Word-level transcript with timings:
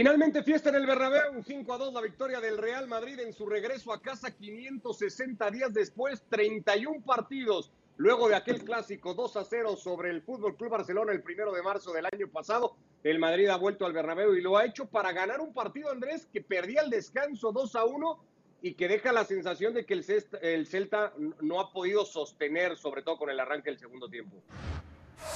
Finalmente 0.00 0.42
fiesta 0.42 0.70
en 0.70 0.76
el 0.76 0.86
Bernabéu, 0.86 1.30
un 1.30 1.44
5 1.44 1.74
a 1.74 1.76
2 1.76 1.92
la 1.92 2.00
victoria 2.00 2.40
del 2.40 2.56
Real 2.56 2.88
Madrid 2.88 3.20
en 3.20 3.34
su 3.34 3.44
regreso 3.44 3.92
a 3.92 4.00
casa 4.00 4.34
560 4.34 5.50
días 5.50 5.74
después, 5.74 6.24
31 6.30 7.02
partidos. 7.04 7.70
Luego 7.98 8.26
de 8.26 8.34
aquel 8.34 8.64
clásico 8.64 9.12
2 9.12 9.36
a 9.36 9.44
0 9.44 9.76
sobre 9.76 10.08
el 10.08 10.22
Fútbol 10.22 10.56
Club 10.56 10.70
Barcelona 10.70 11.12
el 11.12 11.22
primero 11.22 11.52
de 11.52 11.62
marzo 11.62 11.92
del 11.92 12.06
año 12.10 12.28
pasado, 12.28 12.76
el 13.04 13.18
Madrid 13.18 13.48
ha 13.48 13.56
vuelto 13.56 13.84
al 13.84 13.92
Bernabéu 13.92 14.34
y 14.34 14.40
lo 14.40 14.56
ha 14.56 14.64
hecho 14.64 14.86
para 14.86 15.12
ganar 15.12 15.42
un 15.42 15.52
partido, 15.52 15.90
Andrés, 15.90 16.26
que 16.32 16.40
perdía 16.40 16.80
el 16.80 16.88
descanso 16.88 17.52
2 17.52 17.76
a 17.76 17.84
1 17.84 18.24
y 18.62 18.72
que 18.72 18.88
deja 18.88 19.12
la 19.12 19.26
sensación 19.26 19.74
de 19.74 19.84
que 19.84 19.92
el 19.92 20.66
Celta 20.66 21.12
no 21.42 21.60
ha 21.60 21.74
podido 21.74 22.06
sostener, 22.06 22.78
sobre 22.78 23.02
todo 23.02 23.18
con 23.18 23.28
el 23.28 23.38
arranque 23.38 23.68
del 23.68 23.78
segundo 23.78 24.08
tiempo. 24.08 24.42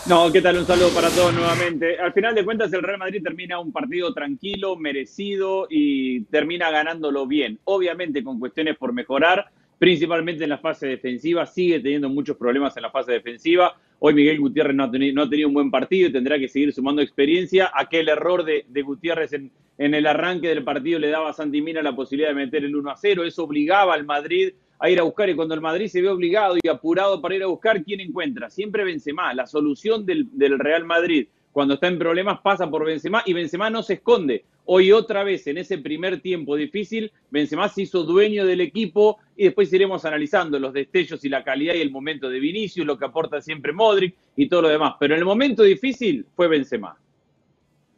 No, 0.07 0.31
¿qué 0.31 0.43
tal? 0.43 0.59
Un 0.59 0.67
saludo 0.67 0.91
para 0.91 1.09
todos 1.09 1.33
nuevamente. 1.33 1.99
Al 1.99 2.13
final 2.13 2.35
de 2.35 2.45
cuentas, 2.45 2.71
el 2.75 2.83
Real 2.83 2.99
Madrid 2.99 3.23
termina 3.23 3.59
un 3.59 3.73
partido 3.73 4.13
tranquilo, 4.13 4.77
merecido 4.77 5.67
y 5.71 6.25
termina 6.25 6.71
ganándolo 6.71 7.27
bien. 7.27 7.59
Obviamente 7.65 8.23
con 8.23 8.39
cuestiones 8.39 8.77
por 8.77 8.93
mejorar, 8.93 9.47
principalmente 9.79 10.45
en 10.45 10.51
la 10.51 10.59
fase 10.59 10.87
defensiva. 10.87 11.47
Sigue 11.47 11.81
teniendo 11.81 12.11
muchos 12.11 12.37
problemas 12.37 12.77
en 12.77 12.83
la 12.83 12.91
fase 12.91 13.13
defensiva. 13.13 13.77
Hoy 13.99 14.13
Miguel 14.13 14.41
Gutiérrez 14.41 14.77
no 14.77 14.85
ha 14.85 14.91
tenido, 14.91 15.49
un 15.49 15.55
buen 15.55 15.71
partido 15.71 16.11
y 16.11 16.13
tendrá 16.13 16.39
que 16.39 16.49
seguir 16.49 16.75
sumando 16.75 17.01
experiencia. 17.01 17.71
Aquel 17.75 18.11
error 18.11 18.45
de, 18.45 18.83
Gutiérrez 18.83 19.33
en, 19.33 19.51
el 19.79 20.07
arranque 20.07 20.49
del 20.49 20.65
partido 20.65 20.99
le 20.99 21.09
daba 21.09 21.31
a 21.31 21.33
Santimina 21.33 21.81
la 21.81 21.97
posibilidad 21.97 22.29
de 22.29 22.35
meter 22.35 22.63
el 22.65 22.77
1 22.77 22.91
a 22.91 22.97
0. 22.97 23.25
Eso 23.25 23.45
obligaba 23.45 23.95
al 23.95 24.05
Madrid 24.05 24.53
a 24.79 24.91
ir 24.91 24.99
a 25.01 25.03
buscar 25.03 25.29
y 25.29 25.35
cuando 25.35 25.55
el 25.55 25.61
Madrid 25.61 25.89
se 25.89 26.01
ve 26.01 26.09
obligado 26.09 26.57
y 26.63 26.69
apurado 26.69 27.21
para 27.21 27.35
ir 27.35 27.43
a 27.43 27.47
buscar, 27.47 27.83
¿quién 27.83 28.01
encuentra? 28.01 28.51
Siempre 28.51 28.85
Benzema. 28.85 29.33
La 29.35 29.47
solución 29.47 30.05
del, 30.05 30.29
Real 30.59 30.85
Madrid 30.85 31.29
cuando 31.53 31.75
está 31.75 31.87
en 31.87 31.99
problemas 31.99 32.41
pasa 32.41 32.69
por 32.69 32.85
Benzema 32.85 33.23
y 33.25 33.33
Benzema 33.33 33.71
no 33.71 33.83
se 33.83 33.95
esconde. 33.95 34.45
Hoy 34.67 34.91
otra 34.91 35.23
vez 35.23 35.47
en 35.47 35.59
ese 35.59 35.79
primer 35.79 36.21
tiempo 36.21 36.57
difícil, 36.57 37.13
Benzema 37.31 37.69
se 37.69 37.83
hizo 37.83 38.03
dueño 38.03 38.45
del 38.45 38.61
equipo 38.61 39.19
y 39.37 39.45
después 39.45 39.73
iremos 39.73 40.05
analizando 40.05 40.59
los 40.59 40.73
destellos 40.73 41.25
y 41.25 41.29
la 41.29 41.45
calidad 41.45 41.75
y 41.75 41.81
el 41.81 41.91
momento 41.91 42.29
de 42.29 42.41
Vinicius, 42.41 42.87
lo 42.87 42.99
que 42.99 43.05
aporta 43.05 43.41
siempre 43.41 43.73
Modric 43.73 44.17
y 44.37 44.49
todo 44.49 44.63
lo 44.63 44.69
demás. 44.69 44.95
Pero 44.99 45.15
en 45.15 45.21
el 45.21 45.27
momento 45.27 45.63
difícil 45.63 46.27
fue 46.35 46.49
Benzema. 46.49 46.97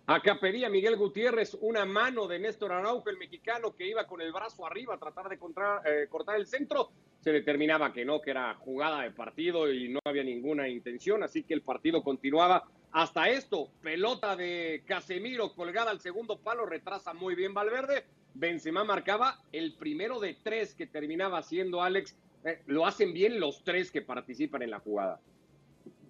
Acá 0.08 0.38
pedía 0.38 0.68
Miguel 0.68 0.94
Gutiérrez 0.94 1.58
una 1.60 1.84
mano 1.84 2.28
de 2.28 2.38
Néstor 2.38 2.70
Araujo, 2.70 3.10
el 3.10 3.18
mexicano 3.18 3.74
que 3.74 3.88
iba 3.88 4.06
con 4.06 4.20
el 4.20 4.32
brazo 4.32 4.64
arriba 4.64 4.94
a 4.94 4.98
tratar 4.98 5.28
de 5.28 5.34
eh, 5.34 6.06
cortar 6.08 6.36
el 6.36 6.46
centro. 6.46 6.92
Se 7.18 7.32
determinaba 7.32 7.92
que 7.92 8.04
no, 8.04 8.20
que 8.20 8.30
era 8.30 8.54
jugada 8.54 9.02
de 9.02 9.10
partido 9.10 9.72
y 9.72 9.88
no 9.88 9.98
había 10.04 10.22
ninguna 10.22 10.68
intención, 10.68 11.24
así 11.24 11.42
que 11.42 11.54
el 11.54 11.62
partido 11.62 12.04
continuaba 12.04 12.68
hasta 12.92 13.28
esto. 13.28 13.68
Pelota 13.82 14.36
de 14.36 14.84
Casemiro 14.86 15.52
colgada 15.56 15.90
al 15.90 15.98
segundo 15.98 16.38
palo, 16.38 16.66
retrasa 16.66 17.12
muy 17.12 17.34
bien 17.34 17.52
Valverde. 17.52 18.04
Benzema 18.32 18.84
marcaba 18.84 19.40
el 19.50 19.74
primero 19.74 20.20
de 20.20 20.36
tres 20.40 20.76
que 20.76 20.86
terminaba 20.86 21.42
siendo 21.42 21.82
Alex. 21.82 22.14
Eh, 22.44 22.62
lo 22.66 22.86
hacen 22.86 23.12
bien 23.12 23.40
los 23.40 23.64
tres 23.64 23.90
que 23.90 24.02
participan 24.02 24.62
en 24.62 24.70
la 24.70 24.78
jugada. 24.78 25.20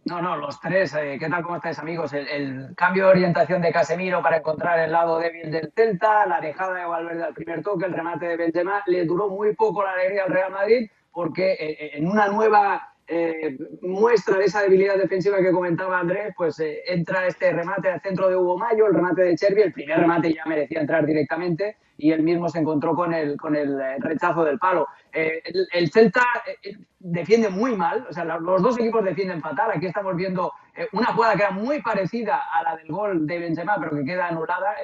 No, 0.06 0.22
no, 0.22 0.36
los 0.36 0.60
tres. 0.60 0.94
Eh, 0.94 1.16
¿Qué 1.18 1.28
tal? 1.28 1.42
¿Cómo 1.42 1.56
estáis, 1.56 1.80
amigos? 1.80 2.12
El, 2.12 2.74
cambio 2.76 3.06
de 3.06 3.10
orientación 3.10 3.60
de 3.60 3.72
Casemiro 3.72 4.22
para 4.22 4.36
encontrar 4.36 4.78
el 4.78 4.92
lado 4.92 5.18
débil 5.18 5.50
del 5.50 5.72
Celta, 5.74 6.24
la 6.26 6.36
alejada 6.36 6.74
de 6.74 6.84
Valverde 6.84 7.24
al 7.24 7.34
primer 7.34 7.60
toque, 7.64 7.86
el 7.86 7.92
remate 7.92 8.26
de 8.26 8.36
Benzema, 8.36 8.84
le 8.86 9.04
duró 9.04 9.28
muy 9.28 9.56
poco 9.56 9.82
la 9.82 9.94
alegría 9.94 10.22
al 10.22 10.30
Real 10.30 10.52
Madrid 10.52 10.88
porque 11.10 11.54
eh, 11.54 11.58
eh, 11.58 11.90
en 11.94 12.08
una 12.08 12.28
nueva 12.28 12.94
muestra 13.82 14.36
de 14.38 14.44
esa 14.44 14.62
debilidad 14.62 14.96
defensiva 14.96 15.38
que 15.38 15.52
comentaba 15.52 16.00
Andrés, 16.00 16.34
pues 16.36 16.60
entra 16.60 17.26
este 17.26 17.52
remate 17.52 17.88
al 17.88 18.00
centro 18.00 18.28
de 18.28 18.36
Hugo 18.36 18.58
Mayo, 18.58 18.86
el 18.86 18.94
remate 18.94 19.22
de 19.22 19.36
Chervi, 19.36 19.62
el 19.62 19.72
primer 19.72 20.00
remate 20.00 20.32
ya 20.34 20.44
merecía 20.44 20.80
entrar 20.80 21.06
directamente 21.06 21.76
y 21.98 22.12
él 22.12 22.22
mismo 22.22 22.48
se 22.48 22.58
encontró 22.58 22.94
con 22.94 23.14
el, 23.14 23.36
con 23.36 23.56
el 23.56 23.80
eh, 23.80 23.96
rechazo 24.00 24.44
del 24.44 24.58
palo. 24.58 24.88
Eh, 25.12 25.42
el, 25.72 25.90
Celta 25.90 26.24
eh, 26.62 26.76
defiende 26.98 27.48
muy 27.48 27.74
mal, 27.74 28.06
o 28.08 28.12
sea, 28.12 28.24
los 28.24 28.62
dos 28.62 28.78
equipos 28.78 29.04
defienden 29.04 29.40
fatal. 29.40 29.70
Aquí 29.74 29.86
estamos 29.86 30.14
viendo 30.16 30.52
una 30.92 31.06
jugada 31.06 31.36
que 31.36 31.42
era 31.42 31.52
muy 31.52 31.80
parecida 31.80 32.42
a 32.52 32.62
la 32.62 32.76
del 32.76 32.88
gol 32.88 33.26
de 33.26 33.38
Benzema, 33.38 33.76
pero 33.80 33.96
que 33.96 34.04
queda 34.04 34.28
anulada. 34.28 34.74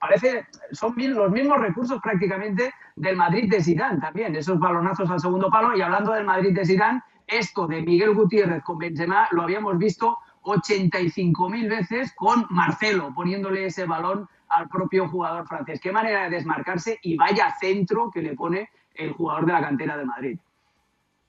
parece, 0.00 0.46
son 0.70 0.94
los 0.96 1.30
mismos 1.30 1.60
recursos 1.60 2.00
prácticamente 2.00 2.72
del 2.96 3.16
Madrid 3.16 3.50
de 3.50 3.62
Zidane 3.62 4.00
también, 4.00 4.34
esos 4.34 4.58
balonazos 4.58 5.10
al 5.10 5.20
segundo 5.20 5.50
palo. 5.50 5.76
Y 5.76 5.82
hablando 5.82 6.12
del 6.12 6.24
Madrid 6.24 6.54
de 6.54 6.64
Zidane, 6.64 7.02
esto 7.26 7.66
de 7.66 7.82
Miguel 7.82 8.14
Gutiérrez 8.14 8.62
con 8.62 8.78
Benzema 8.78 9.28
lo 9.32 9.42
habíamos 9.42 9.78
visto 9.78 10.18
85.000 10.42 11.68
veces 11.68 12.12
con 12.16 12.46
Marcelo 12.50 13.12
poniéndole 13.14 13.66
ese 13.66 13.86
balón 13.86 14.28
al 14.48 14.68
propio 14.68 15.08
jugador 15.08 15.46
francés. 15.46 15.80
Qué 15.80 15.92
manera 15.92 16.24
de 16.24 16.30
desmarcarse 16.30 16.98
y 17.02 17.16
vaya 17.16 17.54
centro 17.58 18.10
que 18.10 18.22
le 18.22 18.34
pone 18.34 18.68
el 18.94 19.12
jugador 19.12 19.46
de 19.46 19.52
la 19.52 19.60
cantera 19.60 19.96
de 19.96 20.04
Madrid. 20.04 20.38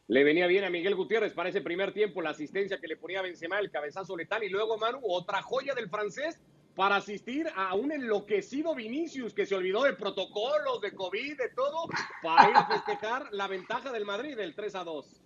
Le 0.08 0.24
venía 0.24 0.48
bien 0.48 0.66
a 0.66 0.70
Miguel 0.70 0.96
Gutiérrez 0.96 1.34
para 1.34 1.50
ese 1.50 1.62
primer 1.62 1.94
tiempo 1.94 2.22
la 2.22 2.32
asistencia 2.32 2.80
que 2.80 2.88
le 2.88 2.98
ponía 2.98 3.22
Benzema, 3.22 3.60
el 3.60 3.72
cabezazo 3.72 4.18
letal 4.18 4.44
y 4.44 4.50
luego 4.50 4.78
Manu, 4.78 5.00
otra 5.04 5.42
joya 5.42 5.74
del 5.74 5.90
francés 5.90 6.42
para 6.76 6.98
asistir 6.98 7.48
a 7.56 7.76
un 7.76 7.92
enloquecido 7.92 8.76
Vinicius 8.76 9.34
que 9.34 9.46
se 9.46 9.56
olvidó 9.56 9.84
de 9.84 9.94
protocolos, 9.94 10.82
de 10.82 10.94
COVID, 10.94 11.38
de 11.38 11.50
todo, 11.50 11.88
para 12.22 12.50
ir 12.50 12.58
a 12.58 12.66
festejar 12.66 13.30
la 13.32 13.48
ventaja 13.48 13.92
del 13.92 14.06
Madrid 14.06 14.36
del 14.36 14.56
3 14.56 14.76
a 14.76 14.84
2. 14.84 15.23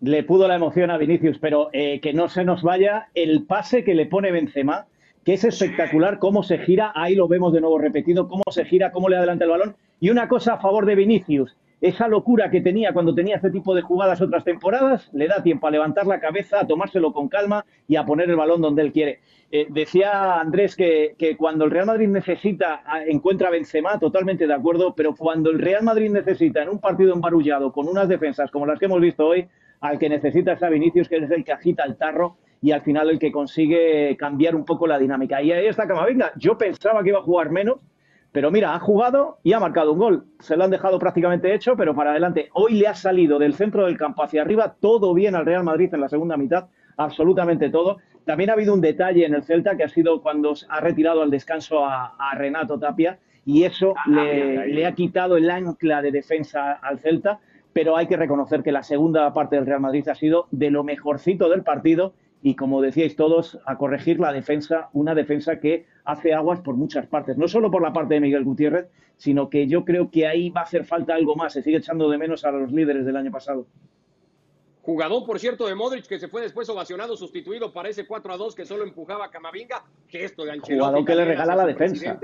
Le 0.00 0.22
pudo 0.22 0.48
la 0.48 0.56
emoción 0.56 0.90
a 0.90 0.98
Vinicius, 0.98 1.38
pero 1.38 1.68
eh, 1.72 2.00
que 2.00 2.12
no 2.12 2.28
se 2.28 2.44
nos 2.44 2.62
vaya 2.62 3.08
el 3.14 3.44
pase 3.44 3.84
que 3.84 3.94
le 3.94 4.06
pone 4.06 4.32
Benzema 4.32 4.86
que 5.24 5.34
es 5.34 5.44
espectacular 5.44 6.18
cómo 6.18 6.42
se 6.42 6.58
gira, 6.58 6.92
ahí 6.94 7.14
lo 7.14 7.28
vemos 7.28 7.52
de 7.52 7.60
nuevo 7.60 7.78
repetido, 7.78 8.28
cómo 8.28 8.42
se 8.50 8.64
gira, 8.64 8.90
cómo 8.90 9.08
le 9.08 9.16
adelanta 9.16 9.44
el 9.44 9.50
balón. 9.50 9.76
Y 10.00 10.10
una 10.10 10.28
cosa 10.28 10.54
a 10.54 10.60
favor 10.60 10.86
de 10.86 10.94
Vinicius, 10.94 11.56
esa 11.80 12.08
locura 12.08 12.50
que 12.50 12.60
tenía 12.60 12.92
cuando 12.92 13.14
tenía 13.14 13.36
este 13.36 13.50
tipo 13.50 13.74
de 13.74 13.82
jugadas 13.82 14.20
otras 14.20 14.44
temporadas, 14.44 15.10
le 15.12 15.28
da 15.28 15.42
tiempo 15.42 15.66
a 15.66 15.70
levantar 15.70 16.06
la 16.06 16.20
cabeza, 16.20 16.60
a 16.60 16.66
tomárselo 16.66 17.12
con 17.12 17.28
calma 17.28 17.64
y 17.86 17.96
a 17.96 18.04
poner 18.04 18.30
el 18.30 18.36
balón 18.36 18.62
donde 18.62 18.82
él 18.82 18.92
quiere. 18.92 19.20
Eh, 19.52 19.66
decía 19.68 20.40
Andrés 20.40 20.76
que, 20.76 21.14
que, 21.18 21.36
cuando 21.36 21.64
el 21.64 21.70
Real 21.70 21.86
Madrid 21.86 22.08
necesita, 22.08 22.82
encuentra 23.06 23.48
a 23.48 23.50
Benzema, 23.50 23.98
totalmente 23.98 24.46
de 24.46 24.54
acuerdo, 24.54 24.94
pero 24.94 25.14
cuando 25.14 25.50
el 25.50 25.58
Real 25.58 25.82
Madrid 25.82 26.10
necesita 26.10 26.62
en 26.62 26.68
un 26.68 26.78
partido 26.78 27.12
embarullado 27.12 27.72
con 27.72 27.88
unas 27.88 28.08
defensas 28.08 28.50
como 28.50 28.66
las 28.66 28.78
que 28.78 28.86
hemos 28.86 29.00
visto 29.00 29.26
hoy, 29.26 29.48
al 29.80 29.98
que 29.98 30.08
necesita 30.08 30.52
es 30.52 30.62
a 30.62 30.68
Vinicius, 30.68 31.08
que 31.08 31.16
es 31.16 31.30
el 31.30 31.44
que 31.44 31.52
agita 31.52 31.84
el 31.84 31.96
tarro 31.96 32.36
y 32.62 32.72
al 32.72 32.82
final 32.82 33.08
el 33.08 33.18
que 33.18 33.32
consigue 33.32 34.16
cambiar 34.18 34.54
un 34.54 34.64
poco 34.64 34.86
la 34.86 34.98
dinámica. 34.98 35.42
Y 35.42 35.52
ahí 35.52 35.66
está 35.66 35.86
Camavinga. 35.86 36.32
Yo 36.36 36.58
pensaba 36.58 37.02
que 37.02 37.08
iba 37.08 37.18
a 37.18 37.22
jugar 37.22 37.50
menos, 37.50 37.78
pero 38.32 38.50
mira, 38.50 38.74
ha 38.74 38.78
jugado 38.78 39.38
y 39.42 39.54
ha 39.54 39.60
marcado 39.60 39.92
un 39.92 39.98
gol. 39.98 40.24
Se 40.38 40.56
lo 40.56 40.64
han 40.64 40.70
dejado 40.70 40.98
prácticamente 40.98 41.54
hecho, 41.54 41.76
pero 41.76 41.94
para 41.94 42.10
adelante. 42.10 42.50
Hoy 42.52 42.74
le 42.74 42.86
ha 42.86 42.94
salido 42.94 43.38
del 43.38 43.54
centro 43.54 43.86
del 43.86 43.96
campo 43.96 44.22
hacia 44.22 44.42
arriba 44.42 44.76
todo 44.78 45.14
bien 45.14 45.34
al 45.34 45.46
Real 45.46 45.64
Madrid 45.64 45.92
en 45.94 46.02
la 46.02 46.08
segunda 46.08 46.36
mitad, 46.36 46.66
absolutamente 46.96 47.70
todo. 47.70 47.98
También 48.26 48.50
ha 48.50 48.52
habido 48.52 48.74
un 48.74 48.82
detalle 48.82 49.24
en 49.24 49.34
el 49.34 49.42
Celta 49.42 49.76
que 49.76 49.84
ha 49.84 49.88
sido 49.88 50.20
cuando 50.20 50.52
ha 50.68 50.80
retirado 50.80 51.22
al 51.22 51.30
descanso 51.30 51.84
a, 51.84 52.14
Renato 52.34 52.78
Tapia 52.78 53.18
y 53.46 53.64
eso 53.64 53.94
ah, 53.96 54.02
le, 54.06 54.66
le 54.68 54.86
ha 54.86 54.92
quitado 54.92 55.38
el 55.38 55.50
ancla 55.50 56.02
de 56.02 56.12
defensa 56.12 56.72
al 56.72 56.98
Celta 56.98 57.40
pero 57.72 57.96
hay 57.96 58.06
que 58.06 58.16
reconocer 58.16 58.62
que 58.62 58.72
la 58.72 58.82
segunda 58.82 59.32
parte 59.32 59.56
del 59.56 59.66
Real 59.66 59.80
Madrid 59.80 60.08
ha 60.08 60.14
sido 60.14 60.46
de 60.50 60.70
lo 60.70 60.84
mejorcito 60.84 61.48
del 61.48 61.62
partido 61.62 62.14
y 62.42 62.54
como 62.54 62.80
decíais 62.80 63.16
todos, 63.16 63.58
a 63.66 63.76
corregir 63.76 64.18
la 64.18 64.32
defensa, 64.32 64.88
una 64.92 65.14
defensa 65.14 65.60
que 65.60 65.86
hace 66.04 66.32
aguas 66.32 66.60
por 66.60 66.74
muchas 66.74 67.06
partes, 67.06 67.36
no 67.36 67.48
solo 67.48 67.70
por 67.70 67.82
la 67.82 67.92
parte 67.92 68.14
de 68.14 68.20
Miguel 68.20 68.44
Gutiérrez, 68.44 68.88
sino 69.18 69.50
que 69.50 69.66
yo 69.66 69.84
creo 69.84 70.10
que 70.10 70.26
ahí 70.26 70.48
va 70.48 70.62
a 70.62 70.64
hacer 70.64 70.84
falta 70.84 71.14
algo 71.14 71.36
más, 71.36 71.52
se 71.52 71.62
sigue 71.62 71.76
echando 71.76 72.08
de 72.08 72.16
menos 72.16 72.44
a 72.44 72.50
los 72.50 72.72
líderes 72.72 73.04
del 73.04 73.16
año 73.16 73.30
pasado. 73.30 73.66
Jugador, 74.82 75.26
por 75.26 75.38
cierto, 75.38 75.66
de 75.66 75.74
Modric, 75.74 76.06
que 76.06 76.18
se 76.18 76.28
fue 76.28 76.40
después 76.40 76.66
ovacionado, 76.70 77.14
sustituido 77.14 77.70
para 77.72 77.90
ese 77.90 78.06
4 78.06 78.32
a 78.32 78.36
2 78.38 78.54
que 78.54 78.64
solo 78.64 78.84
empujaba 78.84 79.26
a 79.26 79.30
Camavinga. 79.30 79.84
Gesto 80.08 80.44
de 80.44 80.52
Ancelotti. 80.52 80.78
Jugador 80.78 81.04
que 81.04 81.14
le 81.14 81.24
regala 81.26 81.54
la 81.54 81.66
defensa. 81.66 82.18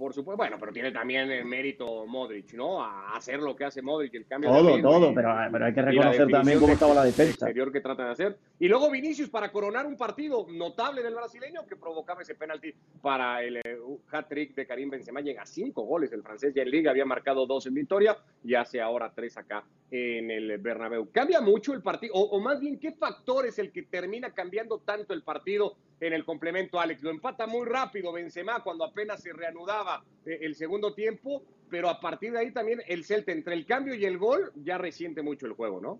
Por 0.00 0.14
supuesto, 0.14 0.38
bueno, 0.38 0.56
pero 0.58 0.72
tiene 0.72 0.92
también 0.92 1.30
el 1.30 1.44
mérito 1.44 2.06
Modric, 2.06 2.54
¿no? 2.54 2.82
A 2.82 3.14
hacer 3.14 3.38
lo 3.38 3.54
que 3.54 3.66
hace 3.66 3.82
Modric, 3.82 4.14
el 4.14 4.26
cambio 4.26 4.48
Todo, 4.48 4.80
todo, 4.80 5.14
pero, 5.14 5.36
pero, 5.52 5.66
hay 5.66 5.74
que 5.74 5.82
reconocer 5.82 6.26
también 6.28 6.58
cómo 6.58 6.72
estaba 6.72 6.94
la 6.94 7.04
defensa. 7.04 7.32
exterior 7.32 7.70
que 7.70 7.82
trata 7.82 8.06
de 8.06 8.12
hacer. 8.12 8.38
Y 8.58 8.66
luego 8.68 8.90
Vinicius 8.90 9.28
para 9.28 9.52
coronar 9.52 9.84
un 9.84 9.98
partido 9.98 10.46
notable 10.48 11.02
del 11.02 11.14
brasileño 11.14 11.66
que 11.66 11.76
provocaba 11.76 12.22
ese 12.22 12.34
penalti 12.34 12.72
para 13.02 13.42
el 13.42 13.58
eh, 13.58 13.78
hat-trick 14.10 14.54
de 14.54 14.66
Karim 14.66 14.88
Benzema. 14.88 15.20
Llega 15.20 15.42
a 15.42 15.46
cinco 15.46 15.82
goles 15.82 16.10
el 16.14 16.22
francés 16.22 16.54
ya 16.54 16.62
en 16.62 16.70
Liga, 16.70 16.92
había 16.92 17.04
marcado 17.04 17.44
dos 17.44 17.66
en 17.66 17.74
victoria 17.74 18.16
y 18.42 18.54
hace 18.54 18.80
ahora 18.80 19.12
tres 19.14 19.36
acá 19.36 19.64
en 19.90 20.30
el 20.30 20.56
Bernabéu. 20.56 21.10
¿Cambia 21.12 21.42
mucho 21.42 21.74
el 21.74 21.82
partido? 21.82 22.14
O, 22.14 22.22
o 22.22 22.40
más 22.40 22.58
bien, 22.58 22.78
¿qué 22.78 22.92
factor 22.92 23.44
es 23.44 23.58
el 23.58 23.70
que 23.70 23.82
termina 23.82 24.32
cambiando 24.32 24.78
tanto 24.78 25.12
el 25.12 25.22
partido 25.22 25.76
en 26.00 26.12
el 26.12 26.24
complemento, 26.24 26.80
Alex. 26.80 27.02
Lo 27.02 27.10
empata 27.10 27.46
muy 27.46 27.66
rápido 27.66 28.12
Benzema 28.12 28.62
cuando 28.62 28.84
apenas 28.84 29.22
se 29.22 29.32
reanudaba 29.32 29.89
eh, 30.26 30.38
el 30.42 30.54
segundo 30.54 30.94
tiempo, 30.94 31.42
pero 31.68 31.88
a 31.88 32.00
partir 32.00 32.32
de 32.32 32.40
ahí 32.40 32.52
también 32.52 32.80
el 32.86 33.04
Celta, 33.04 33.32
entre 33.32 33.54
el 33.54 33.66
cambio 33.66 33.94
y 33.94 34.04
el 34.04 34.18
gol, 34.18 34.52
ya 34.56 34.78
resiente 34.78 35.22
mucho 35.22 35.46
el 35.46 35.52
juego, 35.52 35.80
¿no? 35.80 35.98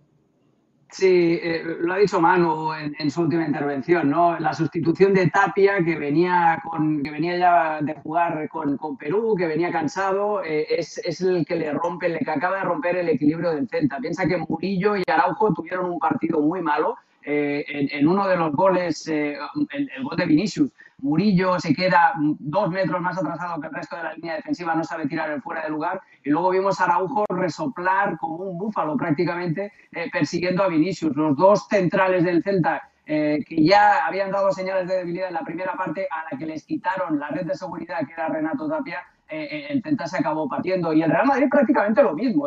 Sí, 0.93 1.39
eh, 1.41 1.63
lo 1.79 1.95
ha 1.95 1.99
dicho 1.99 2.21
Manu 2.21 2.73
en, 2.75 3.11
su 3.13 3.23
última 3.23 3.47
intervención, 3.47 4.11
¿no? 4.11 4.39
La 4.41 4.53
sustitución 4.53 5.15
de 5.15 5.29
Tapia, 5.29 5.85
que 5.85 5.97
venía, 5.97 6.61
con, 6.69 7.01
que 7.03 7.13
venía 7.13 7.39
ya 7.39 7.81
de 7.81 7.95
jugar 7.95 8.49
con, 8.49 8.97
Perú, 8.99 9.37
que 9.39 9.47
venía 9.47 9.71
cansado, 9.71 10.43
eh, 10.43 10.67
es, 10.69 10.99
es, 10.99 11.21
el 11.21 11.47
que 11.47 11.55
le 11.55 11.73
rompe, 11.73 12.07
el 12.07 12.19
que 12.19 12.31
acaba 12.31 12.57
de 12.57 12.65
romper 12.65 12.97
el 12.97 13.09
equilibrio 13.09 13.53
del 13.53 13.69
Celta. 13.69 13.99
Piensa 13.99 14.27
que 14.27 14.37
Murillo 14.37 14.97
y 14.97 15.05
Araujo 15.07 15.55
tuvieron 15.55 15.91
un 15.91 15.99
partido 16.01 16.41
muy 16.41 16.61
malo. 16.61 16.97
Eh, 17.23 17.65
en, 17.69 18.09
uno 18.09 18.27
de 18.27 18.37
los 18.37 18.53
goles, 18.53 19.07
el, 19.09 19.37
el, 19.71 20.03
gol 20.03 20.17
de 20.17 20.27
Vinicius, 20.27 20.71
Murillo 20.99 21.59
se 21.59 21.75
queda 21.75 22.15
dos 22.19 22.71
metros 22.71 23.01
más 23.01 23.17
atrasado 23.19 23.61
que 23.61 23.69
el 23.69 23.75
resto 23.75 23.97
de 23.97 24.03
la 24.03 24.15
línea 24.15 24.37
defensiva, 24.37 24.75
no 24.75 24.85
sabe 24.85 25.07
tirar 25.07 25.31
el 25.31 25.43
fuera 25.43 25.63
de 25.63 25.71
lugar. 25.71 26.01
Y 26.25 26.31
luego 26.31 26.51
vimos 26.51 26.81
a 26.81 26.85
Araujo 26.85 27.25
resoplar 27.29 28.17
como 28.19 28.37
un 28.37 28.59
búfalo 28.59 28.97
prácticamente 28.97 29.73
eh, 29.93 30.11
persiguiendo 30.13 30.63
a 30.63 30.69
Vinicius. 30.69 31.17
Los 31.17 31.37
dos 31.37 31.67
centrales 31.69 32.25
del 32.25 32.43
Celta 32.43 32.91
eh, 33.13 33.45
que 33.45 33.65
ya 33.65 34.07
habían 34.07 34.31
dado 34.31 34.53
señales 34.53 34.87
de 34.87 34.99
debilidad 34.99 35.29
en 35.29 35.35
la 35.35 35.43
primera 35.43 35.73
parte, 35.73 36.07
a 36.11 36.33
la 36.33 36.39
que 36.39 36.47
les 36.47 36.65
quitaron 36.65 37.19
la 37.19 37.29
red 37.29 37.45
de 37.45 37.57
seguridad 37.57 38.07
que 38.07 38.13
era 38.13 38.29
Renato 38.29 38.69
Tapia, 38.69 39.03
eh, 39.31 39.67
el 39.71 39.83
Celta 39.83 40.07
se 40.07 40.19
acabó 40.19 40.49
partiendo. 40.49 40.93
Y 40.93 41.03
el 41.03 41.11
Real 41.11 41.27
Madrid 41.27 41.47
prácticamente 41.51 42.03
lo 42.03 42.15
mismo. 42.15 42.47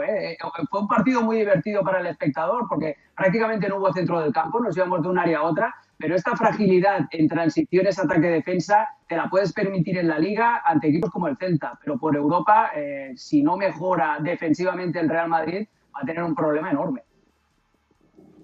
Fue 0.69 0.81
un 0.81 0.87
partido 0.87 1.21
muy 1.21 1.37
divertido 1.37 1.83
para 1.83 1.99
el 1.99 2.07
espectador 2.07 2.65
porque 2.67 2.97
prácticamente 3.15 3.69
no 3.69 3.77
hubo 3.77 3.93
centro 3.93 4.19
del 4.19 4.33
campo, 4.33 4.59
nos 4.59 4.75
íbamos 4.75 5.01
de 5.01 5.09
un 5.09 5.19
área 5.19 5.39
a 5.39 5.43
otra 5.43 5.73
pero 6.03 6.15
esta 6.15 6.35
fragilidad 6.35 7.07
en 7.11 7.29
transiciones 7.29 7.97
ataque-defensa 7.97 8.89
te 9.07 9.15
la 9.15 9.29
puedes 9.29 9.53
permitir 9.53 9.97
en 9.97 10.09
la 10.09 10.19
liga 10.19 10.61
ante 10.65 10.89
equipos 10.89 11.09
como 11.09 11.29
el 11.29 11.37
Celta, 11.37 11.79
pero 11.81 11.97
por 11.97 12.13
Europa, 12.13 12.71
eh, 12.75 13.13
si 13.15 13.41
no 13.41 13.55
mejora 13.55 14.17
defensivamente 14.19 14.99
el 14.99 15.07
Real 15.07 15.29
Madrid, 15.29 15.65
va 15.95 16.01
a 16.01 16.05
tener 16.05 16.21
un 16.23 16.35
problema 16.35 16.71
enorme. 16.71 17.03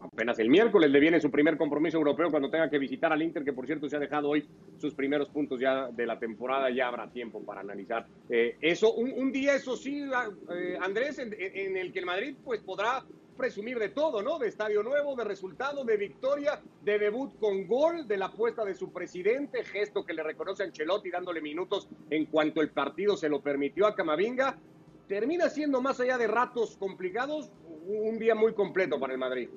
Apenas 0.02 0.40
el 0.40 0.50
miércoles 0.50 0.90
le 0.90 1.00
viene 1.00 1.20
su 1.20 1.30
primer 1.30 1.58
compromiso 1.58 1.98
europeo 1.98 2.32
cuando 2.32 2.50
tenga 2.50 2.70
que 2.70 2.80
visitar 2.80 3.12
al 3.12 3.22
Inter, 3.22 3.44
que 3.44 3.54
por 3.54 3.66
cierto 3.66 3.90
se 3.90 3.98
ha 3.98 4.00
dejado 4.00 4.30
hoy 4.30 4.48
sus 4.78 4.94
primeros 4.94 5.30
puntos 5.30 5.60
ya 5.60 5.90
de 5.90 6.06
la 6.06 6.18
temporada, 6.18 6.70
ya 6.70 6.88
habrá 6.88 7.10
tiempo 7.12 7.44
para 7.44 7.62
analizar 7.62 8.08
eh, 8.30 8.58
eso. 8.62 8.94
Un, 8.94 9.32
día, 9.32 9.56
eso 9.56 9.76
sí, 9.76 10.02
eh, 10.02 10.78
Andrés, 10.82 11.20
en, 11.20 11.36
en, 11.38 11.78
el 11.78 11.92
que 11.92 12.00
el 12.00 12.06
Madrid 12.06 12.36
pues 12.44 12.62
podrá 12.62 13.04
presumir 13.38 13.80
de 13.80 13.90
todo, 13.90 14.22
¿no? 14.22 14.38
De 14.38 14.48
estadio 14.48 14.84
nuevo, 14.84 15.16
de 15.16 15.24
resultado, 15.24 15.84
de 15.86 15.96
victoria, 15.98 16.62
de 16.84 17.00
debut 17.00 17.38
con 17.40 17.68
gol, 17.68 18.08
de 18.08 18.18
la 18.18 18.26
apuesta 18.26 18.66
de 18.66 18.76
su 18.76 18.92
presidente, 18.92 19.64
gesto 19.64 20.06
que 20.06 20.14
le 20.14 20.24
reconoce 20.24 20.64
a 20.64 20.66
Ancelotti 20.66 21.10
dándole 21.10 21.42
minutos 21.42 21.88
en 22.10 22.26
cuanto 22.26 22.62
el 22.62 22.70
partido 22.70 23.16
se 23.16 23.30
lo 23.30 23.42
permitió 23.42 23.88
a 23.88 23.96
Camavinga. 23.96 24.58
Termina 25.08 25.50
siendo, 25.50 25.82
más 25.82 26.00
allá 26.00 26.18
de 26.18 26.28
ratos 26.28 26.76
complicados, 26.78 27.50
un 27.88 28.20
día 28.20 28.36
muy 28.36 28.54
completo 28.54 29.00
para 29.00 29.14
el 29.14 29.20
Madrid. 29.20 29.50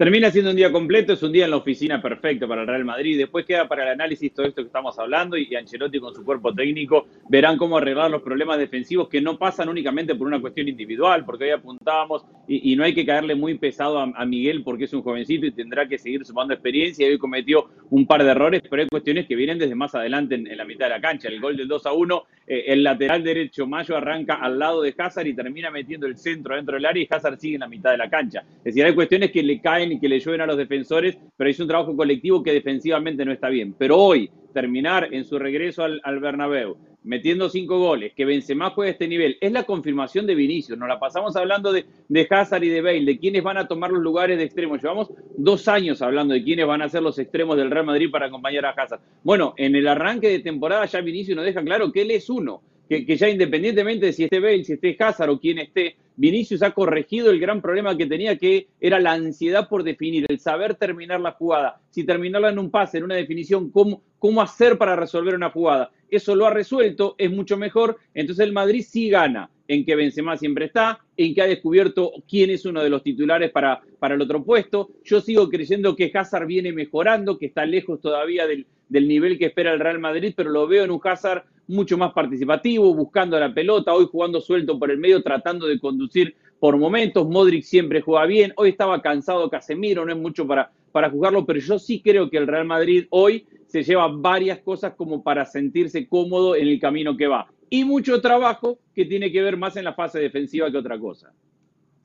Termina 0.00 0.30
siendo 0.30 0.52
un 0.52 0.56
día 0.56 0.72
completo, 0.72 1.12
es 1.12 1.22
un 1.22 1.30
día 1.30 1.44
en 1.44 1.50
la 1.50 1.58
oficina 1.58 2.00
perfecto 2.00 2.48
para 2.48 2.62
el 2.62 2.66
Real 2.66 2.86
Madrid. 2.86 3.18
Después 3.18 3.44
queda 3.44 3.68
para 3.68 3.82
el 3.82 3.90
análisis 3.90 4.32
todo 4.32 4.46
esto 4.46 4.62
que 4.62 4.68
estamos 4.68 4.98
hablando 4.98 5.36
y 5.36 5.54
Ancelotti 5.54 6.00
con 6.00 6.14
su 6.14 6.24
cuerpo 6.24 6.54
técnico 6.54 7.06
verán 7.28 7.58
cómo 7.58 7.76
arreglar 7.76 8.10
los 8.10 8.22
problemas 8.22 8.56
defensivos 8.56 9.10
que 9.10 9.20
no 9.20 9.36
pasan 9.36 9.68
únicamente 9.68 10.14
por 10.14 10.26
una 10.26 10.40
cuestión 10.40 10.68
individual, 10.68 11.26
porque 11.26 11.44
hoy 11.44 11.50
apuntábamos 11.50 12.24
y, 12.48 12.74
no 12.76 12.84
hay 12.84 12.94
que 12.94 13.04
caerle 13.04 13.34
muy 13.34 13.58
pesado 13.58 13.98
a, 13.98 14.24
Miguel 14.24 14.62
porque 14.64 14.84
es 14.84 14.92
un 14.94 15.02
jovencito 15.02 15.44
y 15.44 15.52
tendrá 15.52 15.86
que 15.86 15.98
seguir 15.98 16.24
sumando 16.24 16.54
experiencia 16.54 17.06
y 17.06 17.10
hoy 17.10 17.18
cometió 17.18 17.68
un 17.90 18.06
par 18.06 18.24
de 18.24 18.30
errores, 18.30 18.62
pero 18.70 18.80
hay 18.80 18.88
cuestiones 18.88 19.26
que 19.26 19.36
vienen 19.36 19.58
desde 19.58 19.74
más 19.74 19.94
adelante 19.94 20.34
en, 20.34 20.56
la 20.56 20.64
mitad 20.64 20.86
de 20.86 20.90
la 20.92 21.00
cancha. 21.02 21.28
El 21.28 21.42
gol 21.42 21.58
del 21.58 21.68
2 21.68 21.84
a 21.84 21.92
1, 21.92 22.24
eh, 22.52 22.64
el 22.72 22.82
lateral 22.82 23.22
derecho 23.22 23.64
Mayo 23.64 23.96
arranca 23.96 24.34
al 24.34 24.58
lado 24.58 24.82
de 24.82 24.92
Hazard 24.98 25.28
y 25.28 25.34
termina 25.34 25.70
metiendo 25.70 26.08
el 26.08 26.16
centro 26.16 26.56
dentro 26.56 26.74
del 26.74 26.84
área 26.84 27.00
y 27.00 27.06
Hazard 27.08 27.38
sigue 27.38 27.54
en 27.54 27.60
la 27.60 27.68
mitad 27.68 27.92
de 27.92 27.98
la 27.98 28.10
cancha. 28.10 28.40
Es 28.58 28.74
decir, 28.74 28.84
hay 28.84 28.92
cuestiones 28.92 29.30
que 29.30 29.40
le 29.40 29.60
caen 29.60 29.92
y 29.92 30.00
que 30.00 30.08
le 30.08 30.18
llueven 30.18 30.40
a 30.40 30.46
los 30.46 30.56
defensores, 30.56 31.16
pero 31.36 31.48
es 31.48 31.60
un 31.60 31.68
trabajo 31.68 31.96
colectivo 31.96 32.42
que 32.42 32.52
defensivamente 32.52 33.24
no 33.24 33.30
está 33.30 33.48
bien. 33.50 33.76
Pero 33.78 33.98
hoy, 33.98 34.28
terminar 34.52 35.14
en 35.14 35.24
su 35.24 35.38
regreso 35.38 35.84
al, 35.84 36.00
al 36.02 36.18
Bernabéu, 36.18 36.76
metiendo 37.02 37.48
cinco 37.48 37.78
goles, 37.78 38.12
que 38.14 38.24
Benzema 38.24 38.70
juega 38.70 38.90
a 38.90 38.92
este 38.92 39.08
nivel, 39.08 39.38
es 39.40 39.52
la 39.52 39.64
confirmación 39.64 40.26
de 40.26 40.34
Vinicius. 40.34 40.78
Nos 40.78 40.88
la 40.88 40.98
pasamos 40.98 41.36
hablando 41.36 41.72
de, 41.72 41.86
de 42.08 42.26
Hazard 42.28 42.62
y 42.64 42.68
de 42.68 42.82
Bale, 42.82 43.04
de 43.04 43.18
quiénes 43.18 43.42
van 43.42 43.56
a 43.56 43.66
tomar 43.68 43.90
los 43.90 44.02
lugares 44.02 44.38
de 44.38 44.44
extremos. 44.44 44.82
Llevamos 44.82 45.10
dos 45.36 45.68
años 45.68 46.02
hablando 46.02 46.34
de 46.34 46.42
quiénes 46.42 46.66
van 46.66 46.82
a 46.82 46.88
ser 46.88 47.02
los 47.02 47.18
extremos 47.18 47.56
del 47.56 47.70
Real 47.70 47.86
Madrid 47.86 48.10
para 48.10 48.26
acompañar 48.26 48.66
a 48.66 48.70
Hazard. 48.70 49.00
Bueno, 49.22 49.54
en 49.56 49.74
el 49.76 49.88
arranque 49.88 50.28
de 50.28 50.40
temporada 50.40 50.84
ya 50.86 51.00
Vinicius 51.00 51.36
nos 51.36 51.44
deja 51.44 51.62
claro 51.62 51.90
que 51.90 52.02
él 52.02 52.10
es 52.10 52.28
uno, 52.28 52.62
que, 52.88 53.06
que 53.06 53.16
ya 53.16 53.28
independientemente 53.28 54.06
de 54.06 54.12
si 54.12 54.24
esté 54.24 54.40
Bale, 54.40 54.64
si 54.64 54.74
esté 54.74 54.96
Hazard 54.98 55.30
o 55.30 55.40
quién 55.40 55.58
esté, 55.58 55.96
Vinicius 56.20 56.62
ha 56.62 56.72
corregido 56.72 57.30
el 57.30 57.40
gran 57.40 57.62
problema 57.62 57.96
que 57.96 58.04
tenía, 58.04 58.36
que 58.36 58.68
era 58.78 59.00
la 59.00 59.12
ansiedad 59.12 59.70
por 59.70 59.82
definir, 59.82 60.26
el 60.28 60.38
saber 60.38 60.74
terminar 60.74 61.18
la 61.18 61.32
jugada. 61.32 61.80
Si 61.88 62.04
terminarla 62.04 62.50
en 62.50 62.58
un 62.58 62.70
pase, 62.70 62.98
en 62.98 63.04
una 63.04 63.14
definición, 63.14 63.70
cómo, 63.70 64.02
hacer 64.42 64.76
para 64.76 64.96
resolver 64.96 65.34
una 65.34 65.48
jugada. 65.48 65.90
Eso 66.10 66.36
lo 66.36 66.44
ha 66.44 66.50
resuelto, 66.50 67.14
es 67.16 67.30
mucho 67.30 67.56
mejor. 67.56 67.96
Entonces 68.12 68.44
el 68.44 68.52
Madrid 68.52 68.84
sí 68.86 69.08
gana 69.08 69.48
en 69.66 69.82
que 69.86 69.96
Benzema 69.96 70.36
siempre 70.36 70.66
está, 70.66 71.00
en 71.16 71.34
que 71.34 71.40
ha 71.40 71.46
descubierto 71.46 72.12
quién 72.28 72.50
es 72.50 72.66
uno 72.66 72.82
de 72.82 72.90
los 72.90 73.02
titulares 73.02 73.50
para, 73.50 73.80
para 73.98 74.14
el 74.14 74.20
otro 74.20 74.44
puesto. 74.44 74.90
Yo 75.02 75.22
sigo 75.22 75.48
creyendo 75.48 75.96
que 75.96 76.12
Hazard 76.12 76.46
viene 76.46 76.74
mejorando, 76.74 77.38
que 77.38 77.46
está 77.46 77.64
lejos 77.64 77.98
todavía 77.98 78.46
del, 78.46 78.66
del 78.90 79.08
nivel 79.08 79.38
que 79.38 79.46
espera 79.46 79.72
el 79.72 79.80
Real 79.80 80.00
Madrid, 80.00 80.34
pero 80.36 80.50
lo 80.50 80.66
veo 80.66 80.84
en 80.84 80.90
un 80.90 81.00
Hazard 81.02 81.44
mucho 81.70 81.96
más 81.96 82.12
participativo, 82.12 82.94
buscando 82.94 83.38
la 83.38 83.52
pelota, 83.52 83.94
hoy 83.94 84.06
jugando 84.10 84.40
suelto 84.40 84.78
por 84.78 84.90
el 84.90 84.98
medio, 84.98 85.22
tratando 85.22 85.66
de 85.66 85.78
conducir 85.78 86.34
por 86.58 86.76
momentos. 86.76 87.28
Modric 87.28 87.64
siempre 87.64 88.00
juega 88.00 88.26
bien, 88.26 88.52
hoy 88.56 88.70
estaba 88.70 89.00
cansado 89.00 89.48
Casemiro, 89.48 90.04
no 90.04 90.12
es 90.12 90.18
mucho 90.18 90.46
para, 90.46 90.70
para 90.92 91.10
jugarlo, 91.10 91.46
pero 91.46 91.60
yo 91.60 91.78
sí 91.78 92.02
creo 92.02 92.28
que 92.28 92.36
el 92.36 92.46
Real 92.46 92.66
Madrid 92.66 93.06
hoy 93.10 93.46
se 93.66 93.82
lleva 93.82 94.08
varias 94.08 94.58
cosas 94.58 94.94
como 94.94 95.22
para 95.22 95.46
sentirse 95.46 96.06
cómodo 96.08 96.56
en 96.56 96.66
el 96.66 96.80
camino 96.80 97.16
que 97.16 97.28
va. 97.28 97.46
Y 97.70 97.84
mucho 97.84 98.20
trabajo 98.20 98.80
que 98.94 99.04
tiene 99.04 99.30
que 99.30 99.40
ver 99.42 99.56
más 99.56 99.76
en 99.76 99.84
la 99.84 99.94
fase 99.94 100.18
defensiva 100.18 100.70
que 100.70 100.76
otra 100.76 100.98
cosa. 100.98 101.32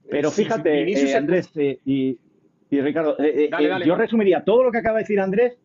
Pero 0.08 0.30
fíjate, 0.30 0.84
eh, 0.84 1.16
Andrés 1.16 1.50
eh, 1.56 1.80
y, 1.84 2.18
Ricardo, 2.70 3.18
eh, 3.20 3.50
yo 3.84 3.96
resumiría 3.96 4.44
todo 4.44 4.64
lo 4.64 4.72
que 4.72 4.78
acaba 4.78 4.98
de 4.98 5.04
decir 5.04 5.20
Andrés 5.20 5.58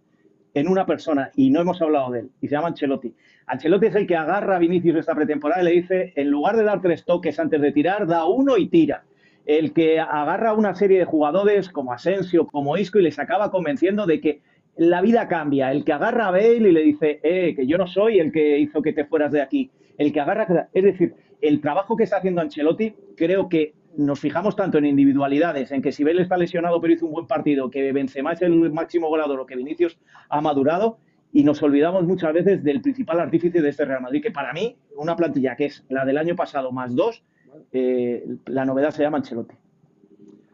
en 0.55 0.69
una 0.69 0.87
persona 0.87 1.31
y 1.37 1.51
no 1.51 1.61
hemos 1.61 1.81
hablado 1.81 2.11
de 2.11 2.21
él, 2.21 2.31
y 2.41 2.49
se 2.49 2.55
llama 2.55 2.69
Ancelotti. 2.69 3.15
Ancelotti 3.47 3.87
es 3.87 3.95
el 3.95 4.07
que 4.07 4.17
agarra 4.17 4.57
a 4.57 4.59
Vinicius 4.59 4.97
esta 4.97 5.15
pretemporada 5.15 5.63
y 5.63 5.65
le 5.65 5.73
dice, 5.73 6.13
en 6.17 6.31
lugar 6.31 6.57
de 6.57 6.65
dar 6.65 6.81
tres 6.81 7.05
toques 7.05 7.39
antes 7.39 7.61
de 7.61 7.73
tirar, 7.73 8.07
da 8.07 8.25
uno 8.25 8.57
y 8.57 8.69
tira. 8.69 9.05
El 9.47 9.73
que 9.73 9.99
agarra 9.99 10.51
a 10.51 10.55
una 10.55 10.75
serie 10.75 10.99
de 10.99 11.05
jugadores 11.05 11.69
como 11.69 11.93
Asensio, 11.93 12.47
como 12.47 12.77
Isco 12.77 12.99
y 12.99 13.03
les 13.03 13.19
acaba 13.19 13.51
convenciendo 13.51 14.07
de 14.07 14.21
que 14.21 14.41
la 14.77 15.01
vida 15.01 15.27
cambia. 15.27 15.73
El 15.73 15.85
que 15.85 15.93
agarra 15.93 16.29
a 16.29 16.31
Bale 16.31 16.69
y 16.69 16.73
le 16.73 16.83
dice, 16.83 17.21
eh, 17.23 17.55
que 17.57 17.67
yo 17.67 17.77
no 17.77 17.87
soy 17.87 18.19
el 18.19 18.31
que 18.31 18.59
hizo 18.59 18.83
que 18.83 18.93
te 18.93 19.05
fueras 19.05 19.33
de 19.33 19.43
aquí. 19.43 19.71
El 19.99 20.13
que 20.13 20.21
agarra, 20.21 20.69
es 20.73 20.85
decir, 20.85 21.15
el 21.41 21.61
trabajo 21.61 21.97
que 21.97 22.05
está 22.05 22.19
haciendo 22.19 22.41
Ancelotti 22.41 22.95
creo 23.17 23.49
que 23.49 23.75
nos 23.97 24.21
fijamos 24.21 24.57
tanto 24.57 24.79
en 24.79 24.87
individualidades, 24.87 25.73
en 25.73 25.83
que 25.83 25.93
si 25.93 26.05
Bale 26.05 26.23
está 26.23 26.37
lesionado 26.37 26.81
pero 26.81 26.95
hizo 26.95 27.07
un 27.07 27.13
buen 27.13 27.27
partido, 27.27 27.71
que 27.71 27.93
Benzema 27.93 28.33
es 28.33 28.43
el 28.43 28.73
máximo 28.73 29.09
goleador 29.09 29.41
o 29.41 29.47
que 29.47 29.57
Vinicius 29.57 29.99
ha 30.29 30.41
madurado, 30.41 30.99
y 31.33 31.45
nos 31.45 31.63
olvidamos 31.63 32.05
muchas 32.05 32.33
veces 32.33 32.65
del 32.65 32.81
principal 32.81 33.21
artífice 33.21 33.63
de 33.63 33.69
este 33.69 33.85
Real 33.85 34.03
Madrid, 34.03 34.23
que 34.23 34.31
para 34.31 34.53
mí, 34.53 34.77
una 34.97 35.17
plantilla 35.17 35.57
que 35.57 35.67
es 35.67 35.85
la 35.89 36.05
del 36.05 36.19
año 36.19 36.35
pasado 36.35 36.73
más 36.73 36.95
dos, 36.95 37.23
eh, 37.73 38.25
la 38.47 38.65
novedad 38.65 38.91
se 38.91 39.03
llama 39.03 39.19
Ancelotti. 39.19 39.55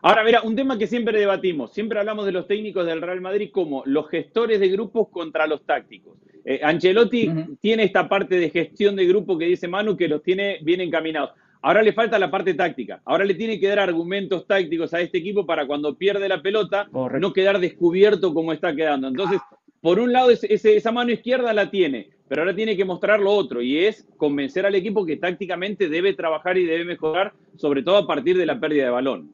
Ahora, 0.02 0.22
mira, 0.22 0.42
un 0.42 0.54
tema 0.54 0.78
que 0.78 0.86
siempre 0.86 1.18
debatimos, 1.18 1.72
siempre 1.72 1.98
hablamos 1.98 2.26
de 2.26 2.32
los 2.32 2.46
técnicos 2.46 2.86
del 2.86 3.02
Real 3.02 3.20
Madrid 3.20 3.50
como 3.52 3.82
los 3.86 4.08
gestores 4.08 4.60
de 4.60 4.68
grupos 4.68 5.08
contra 5.08 5.46
los 5.46 5.64
tácticos. 5.64 6.18
Eh, 6.44 6.60
Ancelotti 6.62 7.28
tiene 7.60 7.84
esta 7.84 8.08
parte 8.08 8.38
de 8.38 8.50
gestión 8.50 8.94
de 8.94 9.06
grupo 9.06 9.36
que 9.36 9.46
dice 9.46 9.66
Manu 9.66 9.96
que 9.96 10.06
los 10.06 10.22
tiene 10.22 10.58
bien 10.62 10.80
encaminados. 10.80 11.32
Ahora 11.66 11.82
le 11.82 11.92
falta 11.92 12.16
la 12.16 12.30
parte 12.30 12.54
táctica. 12.54 13.02
Ahora 13.04 13.24
le 13.24 13.34
tiene 13.34 13.58
que 13.58 13.66
dar 13.66 13.80
argumentos 13.80 14.46
tácticos 14.46 14.94
a 14.94 15.00
este 15.00 15.18
equipo 15.18 15.44
para 15.44 15.66
cuando 15.66 15.98
pierde 15.98 16.28
la 16.28 16.40
pelota 16.40 16.88
no 16.92 17.32
quedar 17.32 17.58
descubierto 17.58 18.32
como 18.32 18.52
está 18.52 18.72
quedando. 18.72 19.08
Entonces, 19.08 19.40
por 19.80 19.98
un 19.98 20.12
lado, 20.12 20.30
esa 20.30 20.92
mano 20.92 21.10
izquierda 21.10 21.52
la 21.52 21.68
tiene, 21.68 22.10
pero 22.28 22.42
ahora 22.42 22.54
tiene 22.54 22.76
que 22.76 22.84
mostrar 22.84 23.18
lo 23.18 23.32
otro 23.32 23.62
y 23.62 23.78
es 23.78 24.06
convencer 24.16 24.64
al 24.64 24.76
equipo 24.76 25.04
que 25.04 25.16
tácticamente 25.16 25.88
debe 25.88 26.14
trabajar 26.14 26.56
y 26.56 26.66
debe 26.66 26.84
mejorar, 26.84 27.32
sobre 27.56 27.82
todo 27.82 27.96
a 27.96 28.06
partir 28.06 28.38
de 28.38 28.46
la 28.46 28.60
pérdida 28.60 28.84
de 28.84 28.90
balón. 28.90 29.32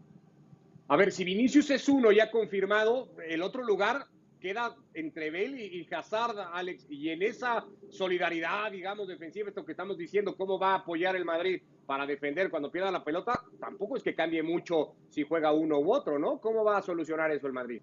A 0.89 0.97
ver, 0.97 1.12
si 1.12 1.25
Vinicius 1.25 1.71
es 1.71 1.87
uno 1.87 2.12
ya 2.12 2.31
confirmado, 2.31 3.11
el 3.29 3.43
otro 3.43 3.62
lugar 3.62 4.07
queda 4.41 4.75
entre 4.95 5.31
Bale 5.31 5.67
y, 5.67 5.87
Hazard, 5.95 6.39
Alex, 6.55 6.87
y 6.89 7.11
en 7.11 7.21
esa 7.21 7.67
solidaridad, 7.91 8.73
digamos, 8.73 9.07
defensiva, 9.07 9.51
esto 9.51 9.67
que 9.67 9.73
estamos 9.73 9.99
diciendo, 9.99 10.35
cómo 10.35 10.59
va 10.59 10.73
a 10.73 10.77
apoyar 10.77 11.15
el 11.15 11.27
Madrid 11.27 11.61
para 11.87 12.07
defender 12.07 12.51
cuando 12.51 12.71
pierda 12.71 12.91
la 12.91 13.05
pelota, 13.05 13.41
tampoco 13.61 13.97
es 13.97 14.03
que 14.03 14.15
cambie 14.15 14.43
mucho 14.43 14.95
si 15.09 15.25
juega 15.25 15.53
uno 15.53 15.79
u 15.79 15.93
otro, 15.93 16.19
¿no? 16.19 16.41
¿Cómo 16.41 16.65
va 16.65 16.79
a 16.79 16.83
solucionar 16.83 17.31
eso 17.31 17.47
el 17.47 17.53
Madrid? 17.53 17.83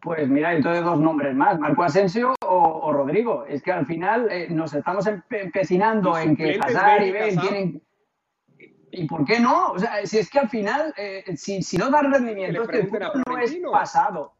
Pues 0.00 0.28
mira, 0.28 0.54
entonces 0.54 0.84
dos 0.84 0.98
nombres 0.98 1.34
más, 1.34 1.58
Marco 1.60 1.84
Asensio 1.84 2.34
o, 2.44 2.92
Rodrigo. 2.92 3.44
Es 3.46 3.62
que 3.62 3.70
al 3.70 3.86
final 3.86 4.28
eh, 4.30 4.48
nos 4.50 4.74
estamos 4.74 5.06
empecinando 5.06 6.18
en 6.18 6.36
que 6.36 6.58
Hazard 6.60 7.06
y 7.06 7.12
Bale 7.12 7.36
tienen 7.36 7.82
¿Y 8.92 9.06
por 9.06 9.24
qué 9.24 9.40
no? 9.40 9.72
O 9.72 9.78
sea, 9.78 10.04
si 10.04 10.18
es 10.18 10.28
que 10.28 10.38
al 10.38 10.50
final, 10.50 10.92
eh, 10.98 11.24
si, 11.34 11.62
si, 11.62 11.78
no 11.78 11.90
dan 11.90 12.12
rendimiento, 12.12 12.62
es 12.62 12.68
que 12.68 12.80
el 12.80 12.88
fútbol 12.88 13.22
no 13.26 13.38
es 13.38 13.56
pasado. 13.72 14.34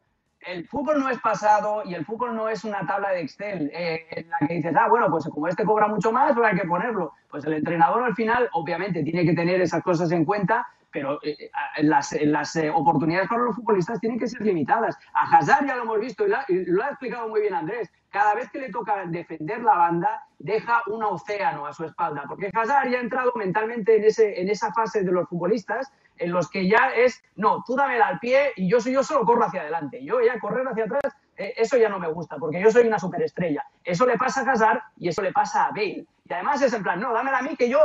El 0.45 0.67
fútbol 0.67 0.99
no 0.99 1.09
es 1.09 1.19
pasado 1.19 1.83
y 1.85 1.93
el 1.93 2.05
fútbol 2.05 2.35
no 2.35 2.49
es 2.49 2.63
una 2.63 2.85
tabla 2.85 3.11
de 3.11 3.21
Excel 3.21 3.71
eh, 3.73 4.05
en 4.11 4.29
la 4.29 4.47
que 4.47 4.55
dices, 4.55 4.75
ah, 4.77 4.87
bueno, 4.89 5.09
pues 5.09 5.25
como 5.25 5.47
este 5.47 5.63
cobra 5.63 5.87
mucho 5.87 6.11
más, 6.11 6.33
pues 6.33 6.51
hay 6.51 6.59
que 6.59 6.67
ponerlo. 6.67 7.13
Pues 7.29 7.45
el 7.45 7.53
entrenador 7.53 8.03
al 8.03 8.15
final, 8.15 8.49
obviamente, 8.53 9.03
tiene 9.03 9.25
que 9.25 9.33
tener 9.33 9.61
esas 9.61 9.83
cosas 9.83 10.11
en 10.11 10.25
cuenta, 10.25 10.67
pero 10.91 11.19
eh, 11.23 11.49
las, 11.77 12.15
las 12.21 12.57
oportunidades 12.73 13.29
para 13.29 13.43
los 13.43 13.55
futbolistas 13.55 13.99
tienen 13.99 14.19
que 14.19 14.27
ser 14.27 14.41
limitadas. 14.41 14.97
A 15.13 15.37
Hazard 15.37 15.65
ya 15.65 15.75
lo 15.75 15.83
hemos 15.83 15.99
visto 15.99 16.25
y 16.47 16.65
lo 16.65 16.83
ha 16.83 16.89
explicado 16.89 17.27
muy 17.27 17.41
bien 17.41 17.53
Andrés 17.53 17.89
cada 18.13 18.35
vez 18.35 18.49
que 18.51 18.59
le 18.59 18.69
toca 18.69 19.05
defender 19.07 19.63
la 19.63 19.75
banda, 19.75 20.23
deja 20.37 20.83
un 20.85 21.03
océano 21.03 21.65
a 21.65 21.73
su 21.73 21.83
espalda, 21.83 22.25
porque 22.27 22.51
Hazard 22.53 22.89
ya 22.89 22.99
ha 22.99 23.01
entrado 23.01 23.33
mentalmente 23.35 23.97
en, 23.97 24.03
ese, 24.03 24.39
en 24.39 24.49
esa 24.49 24.71
fase 24.71 25.03
de 25.03 25.11
los 25.11 25.27
futbolistas 25.27 25.91
en 26.17 26.31
los 26.31 26.49
que 26.49 26.67
ya 26.67 26.91
es, 26.95 27.23
no, 27.35 27.63
tú 27.65 27.75
dame 27.75 28.01
al 28.01 28.19
pie 28.19 28.51
y 28.55 28.69
yo, 28.69 28.79
yo 28.79 29.03
solo 29.03 29.25
corro 29.25 29.45
hacia 29.45 29.61
adelante. 29.61 30.03
Yo 30.03 30.21
ya 30.21 30.39
correr 30.39 30.67
hacia 30.67 30.85
atrás, 30.85 31.13
eh, 31.37 31.53
eso 31.57 31.77
ya 31.77 31.89
no 31.89 31.99
me 31.99 32.11
gusta, 32.11 32.37
porque 32.37 32.61
yo 32.61 32.71
soy 32.71 32.87
una 32.87 32.99
superestrella. 32.99 33.63
Eso 33.83 34.05
le 34.05 34.17
pasa 34.17 34.41
a 34.41 34.51
Hazard 34.51 34.81
y 34.97 35.09
eso 35.09 35.21
le 35.21 35.31
pasa 35.31 35.65
a 35.65 35.69
Bale. 35.71 36.05
Y 36.25 36.33
además 36.33 36.61
es 36.61 36.73
en 36.73 36.83
plan, 36.83 36.99
no, 36.99 37.13
dámela 37.13 37.39
a 37.39 37.41
mí 37.41 37.55
que 37.55 37.69
yo, 37.69 37.79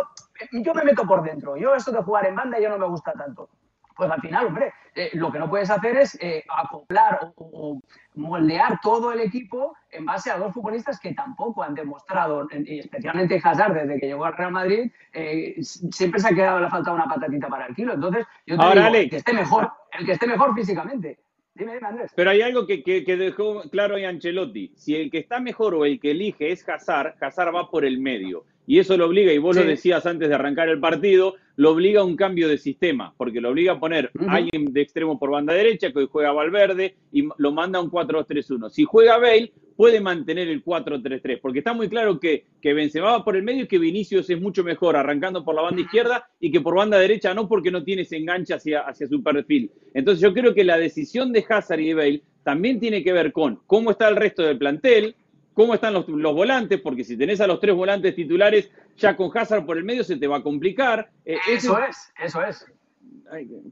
yo 0.53 0.75
me 0.75 0.85
meto 0.85 1.05
por 1.07 1.23
dentro. 1.23 1.57
Yo 1.57 1.75
esto 1.75 1.91
de 1.91 2.03
jugar 2.03 2.27
en 2.27 2.37
banda 2.37 2.59
ya 2.59 2.69
no 2.69 2.79
me 2.79 2.87
gusta 2.87 3.13
tanto 3.13 3.49
pues 3.99 4.11
al 4.12 4.21
final, 4.21 4.47
hombre, 4.47 4.73
eh, 4.95 5.11
lo 5.14 5.33
que 5.33 5.40
no 5.40 5.50
puedes 5.50 5.69
hacer 5.71 5.97
es 5.97 6.17
eh, 6.21 6.45
acoplar 6.49 7.33
o, 7.35 7.81
moldear 8.14 8.81
todo 8.81 9.12
el 9.12 9.21
equipo 9.21 9.76
en 9.90 10.05
base 10.05 10.31
a 10.31 10.38
dos 10.38 10.52
futbolistas 10.52 10.99
que 10.99 11.14
tampoco 11.14 11.62
han 11.62 11.75
demostrado, 11.75 12.49
y 12.52 12.81
especialmente 12.81 13.40
Hazard, 13.43 13.75
desde 13.75 14.00
que 14.00 14.07
llegó 14.07 14.25
al 14.25 14.37
Real 14.37 14.52
Madrid, 14.52 14.90
eh, 15.12 15.57
siempre 15.62 16.21
se 16.21 16.28
ha 16.28 16.35
quedado, 16.35 16.61
le 16.61 16.67
ha 16.67 16.71
faltado 16.71 16.97
una 16.97 17.07
patatita 17.07 17.49
para 17.49 17.67
el 17.67 17.75
kilo. 17.75 17.95
Entonces, 17.95 18.26
yo 18.47 18.57
te 18.57 18.81
digo, 18.81 19.11
que 19.11 19.17
esté 19.17 19.33
mejor, 19.33 19.71
el 19.99 20.07
que 20.07 20.12
esté 20.12 20.26
mejor 20.26 20.55
físicamente. 20.55 21.19
Dime, 21.55 21.75
dime, 21.75 21.88
Andrés. 21.88 22.12
Pero 22.14 22.31
hay 22.31 22.43
algo 22.43 22.67
que, 22.67 22.85
que, 22.85 23.17
dejó 23.17 23.62
claro 23.71 23.97
ahí 23.97 24.05
Ancelotti. 24.05 24.73
Si 24.76 24.95
el 24.95 25.11
que 25.11 25.19
está 25.19 25.40
mejor 25.40 25.75
o 25.75 25.85
el 25.85 25.99
que 25.99 26.12
elige 26.12 26.52
es 26.52 26.69
Hazard, 26.69 27.17
Hazard 27.21 27.55
va 27.55 27.69
por 27.69 27.85
el 27.85 27.99
medio. 27.99 28.45
Y 28.69 28.79
eso 28.79 28.99
lo 28.99 29.07
obliga, 29.07 29.33
y 29.33 29.39
vos 29.39 29.57
lo 29.57 29.65
decías 29.65 30.05
antes 30.05 30.29
de 30.29 30.35
arrancar 30.35 30.69
el 30.69 30.79
partido, 30.79 31.37
lo 31.57 31.71
obliga 31.71 32.03
a 32.03 32.05
un 32.05 32.17
cambio 32.17 32.49
de 32.49 32.59
sistema, 32.59 33.15
porque 33.17 33.41
lo 33.41 33.49
obliga 33.49 33.73
a 33.73 33.81
poner 33.81 34.11
a 34.29 34.35
alguien 34.35 34.75
de 34.75 34.83
extremo 34.83 35.19
por 35.19 35.31
banda 35.31 35.55
derecha, 35.55 35.91
que 35.91 36.01
hoy 36.01 36.09
juega 36.13 36.33
Valverde, 36.33 36.95
y 37.11 37.27
lo 37.39 37.51
manda 37.51 37.79
a 37.79 37.83
un 37.83 37.91
4-2-3-1. 37.91 38.69
Si 38.69 38.85
juega 38.85 39.17
Bale, 39.17 39.51
puede 39.75 40.03
mantener 40.03 40.49
el 40.49 40.63
4-3-3, 40.63 41.41
porque 41.41 41.61
está 41.61 41.73
muy 41.73 41.89
claro 41.89 42.21
que, 42.21 42.45
que 42.61 42.75
Benzema 42.75 43.13
va 43.13 43.25
por 43.25 43.37
el 43.37 43.43
medio 43.43 43.65
y 43.65 43.69
que 43.69 43.79
Vinicius 43.79 44.29
es 44.29 44.39
mucho 44.39 44.63
mejor 44.63 44.97
arrancando 44.97 45.43
por 45.43 45.55
la 45.55 45.63
banda 45.63 45.81
izquierda 45.81 46.29
y 46.39 46.53
que 46.53 46.61
por 46.61 46.75
banda 46.75 46.99
derecha 46.99 47.33
no, 47.33 47.49
porque 47.49 47.71
no 47.71 47.83
tiene 47.83 48.03
ese 48.03 48.19
enganche 48.19 48.53
hacia, 48.53 48.81
hacia 48.81 49.09
su 49.09 49.23
perfil. 49.23 49.71
Entonces 49.95 50.21
yo 50.21 50.35
creo 50.35 50.53
que 50.53 50.65
la 50.65 50.77
decisión 50.77 51.33
de 51.33 51.43
Hazard 51.49 51.81
y 51.81 51.89
de 51.89 51.95
Bale 51.95 52.23
también 52.43 52.79
tiene 52.81 53.03
que 53.03 53.15
ver 53.15 53.33
con 53.33 53.61
cómo 53.67 53.93
está 53.93 54.09
el 54.09 54.17
resto 54.17 54.43
del 54.43 54.59
plantel, 54.59 55.15
cómo 55.59 55.75
están 55.75 55.93
los, 55.93 56.07
volantes, 56.07 56.81
porque 56.81 57.03
si 57.03 57.17
tenés 57.17 57.41
a 57.41 57.47
los 57.49 57.59
tres 57.59 57.75
volantes 57.75 58.15
titulares 58.15 58.71
ya 58.97 59.17
con 59.17 59.37
Hazard 59.37 59.67
por 59.67 59.77
el 59.77 59.83
medio 59.83 60.05
se 60.05 60.15
te 60.15 60.29
va 60.29 60.37
a 60.37 60.43
complicar. 60.43 61.11
Eh, 61.25 61.37
eso 61.49 61.77
es, 61.83 62.12
eso 62.17 62.45
es. 62.45 62.65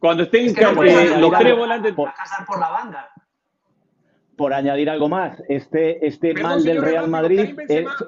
Cuando 0.00 0.24
estén 0.24 0.46
los 1.20 1.38
tres 1.38 1.56
volantes... 1.56 1.94
Por, 1.94 2.08
Hazard 2.08 2.44
por 2.44 2.58
la 2.58 2.70
banda. 2.70 3.08
Por 4.36 4.52
añadir 4.52 4.90
algo 4.90 5.08
más, 5.08 5.40
este, 5.48 6.04
este 6.04 6.34
mal 6.34 6.64
del 6.64 6.82
Real 6.82 7.08
Madrid 7.08 7.56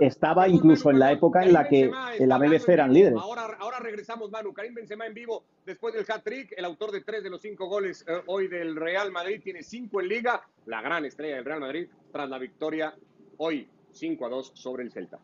estaba 0.01 0.49
incluso 0.49 0.91
en 0.91 0.99
la 0.99 1.13
época 1.13 1.45
en 1.45 1.53
la 1.53 1.69
que 1.69 1.89
en 2.19 2.29
la 2.29 2.37
BBC 2.37 2.71
eran 2.71 2.93
líderes. 2.93 3.21
Ahora, 3.21 3.47
ahora 3.61 3.79
regresamos, 3.79 4.29
Manu. 4.29 4.53
Karim 4.53 4.75
Benzema 4.75 5.07
en 5.07 5.15
vivo 5.15 5.45
después 5.65 5.95
del 5.95 6.05
hat-trick, 6.07 6.53
el 6.57 6.65
autor 6.65 6.91
de 6.91 7.03
tres 7.03 7.23
de 7.23 7.31
los 7.31 7.41
cinco 7.41 7.67
goles 7.69 8.05
eh, 8.09 8.23
hoy 8.27 8.49
del 8.49 8.75
Real 8.75 9.13
Madrid, 9.13 9.41
tiene 9.43 9.63
cinco 9.63 10.01
en 10.01 10.09
liga, 10.09 10.43
la 10.67 10.83
gran 10.83 11.05
estrella 11.05 11.37
del 11.37 11.45
Real 11.45 11.61
Madrid 11.61 11.87
tras 12.13 12.29
la 12.29 12.39
victoria 12.39 12.93
hoy 13.39 13.69
5 13.93 14.27
a 14.27 14.29
2 14.29 14.53
sobre 14.55 14.85
el 14.85 14.93
Celta. 14.93 15.19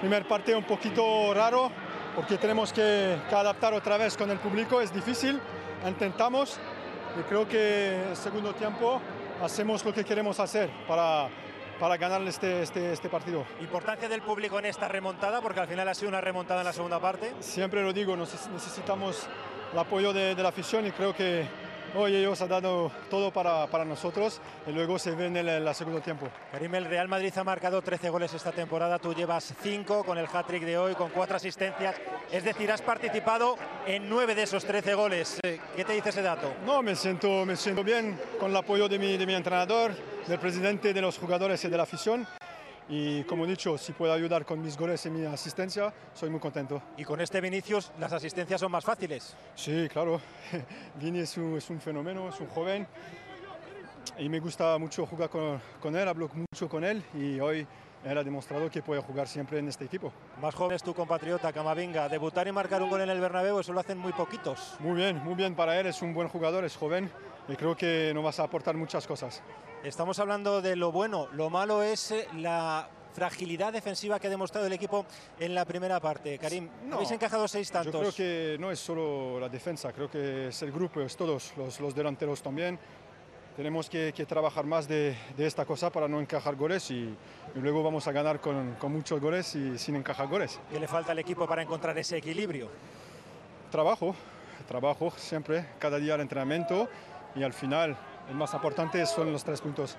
Primer 0.00 0.28
partido 0.28 0.58
un 0.58 0.64
poquito 0.64 1.32
raro 1.32 1.70
porque 2.14 2.38
tenemos 2.38 2.72
que, 2.72 3.16
adaptar 3.30 3.74
otra 3.74 3.96
vez 3.98 4.16
con 4.16 4.30
el 4.30 4.38
público, 4.38 4.80
es 4.80 4.92
difícil, 4.92 5.38
intentamos 5.86 6.58
y 7.18 7.22
creo 7.24 7.46
que 7.46 8.08
el 8.10 8.16
segundo 8.16 8.54
tiempo 8.54 9.00
hacemos 9.42 9.84
lo 9.84 9.92
que 9.92 10.04
queremos 10.04 10.40
hacer 10.40 10.70
para, 10.88 11.28
para 11.78 11.96
ganar 11.98 12.22
este, 12.22 12.62
este, 12.62 12.92
este, 12.92 13.08
partido. 13.08 13.44
Importancia 13.60 14.08
del 14.08 14.22
público 14.22 14.58
en 14.58 14.66
esta 14.66 14.88
remontada, 14.88 15.42
porque 15.42 15.60
al 15.60 15.68
final 15.68 15.88
ha 15.88 15.94
sido 15.94 16.08
una 16.08 16.22
remontada 16.22 16.60
en 16.60 16.66
la 16.66 16.72
segunda 16.72 17.00
parte. 17.00 17.34
Siempre 17.40 17.82
lo 17.82 17.92
digo, 17.92 18.16
necesitamos 18.16 19.26
el 19.72 19.78
apoyo 19.78 20.12
de, 20.14 20.34
de 20.34 20.42
la 20.42 20.48
afición 20.48 20.86
y 20.86 20.92
creo 20.92 21.14
que 21.14 21.46
hoy 21.94 22.16
ellos 22.16 22.40
han 22.42 22.48
dado 22.48 22.90
todo 23.10 23.30
para, 23.30 23.66
para 23.66 23.84
nosotros 23.84 24.40
y 24.66 24.72
luego 24.72 24.98
se 24.98 25.12
ve 25.12 25.26
en 25.26 25.36
el, 25.36 25.74
segundo 25.74 26.00
tiempo. 26.00 26.28
Karim, 26.50 26.74
el 26.74 26.84
Real 26.86 27.08
Madrid 27.08 27.32
ha 27.36 27.44
marcado 27.44 27.82
13 27.82 28.10
goles 28.10 28.32
esta 28.34 28.52
temporada, 28.52 28.98
tú 28.98 29.14
llevas 29.14 29.54
5 29.62 30.04
con 30.04 30.18
el 30.18 30.26
hat-trick 30.26 30.64
de 30.64 30.78
hoy, 30.78 30.94
con 30.94 31.10
4 31.10 31.36
asistencias, 31.36 31.96
es 32.30 32.44
decir, 32.44 32.70
has 32.72 32.82
participado 32.82 33.56
en 33.86 34.08
9 34.08 34.34
de 34.34 34.42
esos 34.42 34.64
13 34.64 34.94
goles. 34.94 35.38
Eh, 35.42 35.60
¿Qué 35.74 35.84
te 35.84 35.92
dice 35.92 36.10
ese 36.10 36.22
dato? 36.22 36.52
No, 36.64 36.82
me 36.82 36.94
siento, 36.94 37.44
me 37.44 37.56
siento 37.56 37.84
bien 37.84 38.18
con 38.40 38.50
el 38.50 38.56
apoyo 38.56 38.88
de 38.88 38.98
mi, 38.98 39.16
de 39.16 39.26
mi 39.26 39.34
entrenador, 39.34 39.92
del 40.26 40.38
presidente, 40.38 40.92
de 40.92 41.00
los 41.00 41.18
jugadores 41.18 41.64
y 41.64 41.68
de 41.68 41.76
la 41.76 41.84
afición 41.84 42.26
y 42.88 43.24
como 43.24 43.44
he 43.44 43.48
dicho, 43.48 43.76
si 43.76 43.92
puedo 43.92 44.12
ayudar 44.12 44.44
con 44.44 44.62
mis 44.62 44.76
goles 44.76 45.04
y 45.06 45.10
mi 45.10 45.24
asistencia, 45.24 45.92
soy 46.14 46.30
muy 46.30 46.38
contento. 46.38 46.80
¿Y 46.96 47.04
con 47.04 47.20
este 47.20 47.40
Vinicius 47.40 47.90
las 47.98 48.12
asistencias 48.12 48.60
son 48.60 48.70
más 48.70 48.84
fáciles? 48.84 49.34
Sí, 49.56 49.88
claro. 49.88 50.20
Vini 51.00 51.20
es 51.20 51.36
un, 51.36 51.56
es 51.56 51.68
un 51.68 51.80
fenómeno, 51.80 52.28
es 52.28 52.38
un 52.40 52.46
joven 52.48 52.86
y 54.18 54.28
me 54.28 54.38
gusta 54.38 54.78
mucho 54.78 55.04
jugar 55.04 55.28
con, 55.28 55.60
con, 55.80 55.96
él, 55.96 56.06
hablo 56.06 56.30
mucho 56.32 56.68
con 56.68 56.84
él 56.84 57.02
y 57.14 57.40
hoy 57.40 57.66
él 58.04 58.18
ha 58.18 58.24
demostrado 58.24 58.70
que 58.70 58.82
puede 58.82 59.00
jugar 59.00 59.28
siempre 59.28 59.58
en 59.58 59.68
este 59.68 59.84
equipo. 59.84 60.12
Más 60.40 60.54
joven 60.54 60.76
es 60.76 60.82
tu 60.82 60.94
compatriota 60.94 61.52
Camavinga, 61.52 62.08
debutar 62.08 62.46
y 62.46 62.52
marcar 62.52 62.82
un 62.82 62.90
gol 62.90 63.00
en 63.00 63.10
el 63.10 63.20
Bernabéu, 63.20 63.60
eso 63.60 63.72
lo 63.72 63.80
hacen 63.80 63.98
muy 63.98 64.12
poquitos. 64.12 64.76
Muy 64.80 64.96
bien, 64.96 65.22
muy 65.22 65.34
bien 65.34 65.54
para 65.54 65.78
él, 65.78 65.86
es 65.86 66.02
un 66.02 66.14
buen 66.14 66.28
jugador, 66.28 66.64
es 66.64 66.76
joven 66.76 67.10
y 67.48 67.56
creo 67.56 67.76
que 67.76 68.12
nos 68.14 68.24
vas 68.24 68.40
a 68.40 68.44
aportar 68.44 68.76
muchas 68.76 69.06
cosas. 69.06 69.42
Estamos 69.84 70.18
hablando 70.18 70.60
de 70.62 70.76
lo 70.76 70.90
bueno, 70.90 71.28
lo 71.32 71.50
malo 71.50 71.82
es 71.82 72.10
eh, 72.10 72.26
la 72.36 72.88
fragilidad 73.16 73.72
defensiva 73.72 74.20
que 74.20 74.26
ha 74.26 74.30
demostrado 74.30 74.66
el 74.66 74.72
equipo 74.74 75.06
en 75.40 75.54
la 75.54 75.64
primera 75.64 75.98
parte. 76.00 76.38
Karim, 76.38 76.68
no, 76.84 76.96
habéis 76.96 77.12
encajado 77.12 77.48
seis 77.48 77.70
tantos. 77.70 77.94
Yo 77.94 78.00
creo 78.00 78.12
que 78.12 78.58
no 78.60 78.70
es 78.70 78.78
solo 78.78 79.40
la 79.40 79.48
defensa, 79.48 79.90
creo 79.90 80.10
que 80.10 80.48
es 80.48 80.62
el 80.62 80.70
grupo, 80.70 81.00
es 81.00 81.16
todos, 81.16 81.54
los, 81.56 81.94
delanteros 81.94 82.42
también. 82.42 82.78
Tenemos 83.56 83.88
que, 83.88 84.12
trabajar 84.28 84.66
más 84.66 84.86
de, 84.86 85.16
esta 85.38 85.64
cosa 85.64 85.90
para 85.90 86.06
no 86.08 86.20
encajar 86.20 86.56
goles 86.56 86.90
y, 86.90 87.16
luego 87.54 87.82
vamos 87.82 88.06
a 88.06 88.12
ganar 88.12 88.38
con, 88.38 88.74
con, 88.74 88.92
muchos 88.92 89.18
goles 89.18 89.54
y 89.54 89.78
sin 89.78 89.96
encajar 89.96 90.28
goles. 90.28 90.60
¿Qué 90.70 90.78
le 90.78 90.86
falta 90.86 91.12
al 91.12 91.18
equipo 91.18 91.46
para 91.46 91.62
encontrar 91.62 91.96
ese 91.96 92.18
equilibrio? 92.18 92.68
Trabajo, 93.70 94.14
trabajo 94.68 95.10
siempre, 95.16 95.64
cada 95.78 95.96
día 95.96 96.16
el 96.16 96.20
entrenamiento 96.20 96.86
y 97.34 97.44
al 97.44 97.54
final 97.54 97.96
el 98.28 98.34
más 98.34 98.52
importante 98.52 99.06
son 99.06 99.32
los 99.32 99.42
tres 99.42 99.62
puntos. 99.62 99.96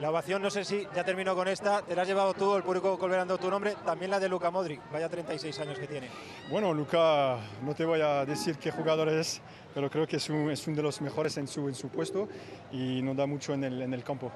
La 0.00 0.10
ovación, 0.10 0.42
no 0.42 0.50
sé 0.50 0.62
si 0.62 0.86
ya 0.94 1.04
terminó 1.04 1.34
con 1.34 1.48
esta, 1.48 1.80
te 1.80 1.96
la 1.96 2.02
has 2.02 2.08
llevado 2.08 2.34
tú, 2.34 2.54
el 2.54 2.62
público 2.62 2.98
colverando 2.98 3.38
tu 3.38 3.50
nombre, 3.50 3.76
también 3.84 4.10
la 4.10 4.20
de 4.20 4.28
Luca 4.28 4.50
Modric, 4.50 4.80
vaya 4.92 5.08
36 5.08 5.58
años 5.60 5.78
que 5.78 5.86
tiene. 5.86 6.10
Bueno, 6.50 6.74
Luca, 6.74 7.38
no 7.62 7.74
te 7.74 7.86
voy 7.86 8.02
a 8.02 8.26
decir 8.26 8.56
qué 8.58 8.70
jugador 8.70 9.08
es, 9.08 9.40
pero 9.74 9.88
creo 9.88 10.06
que 10.06 10.16
es, 10.16 10.28
un, 10.28 10.50
es 10.50 10.66
uno 10.66 10.76
de 10.76 10.82
los 10.82 11.00
mejores 11.00 11.38
en 11.38 11.48
su, 11.48 11.88
puesto 11.88 12.28
y 12.70 13.00
nos 13.00 13.16
da 13.16 13.26
mucho 13.26 13.54
en 13.54 13.64
el 13.64 14.04
campo. 14.04 14.30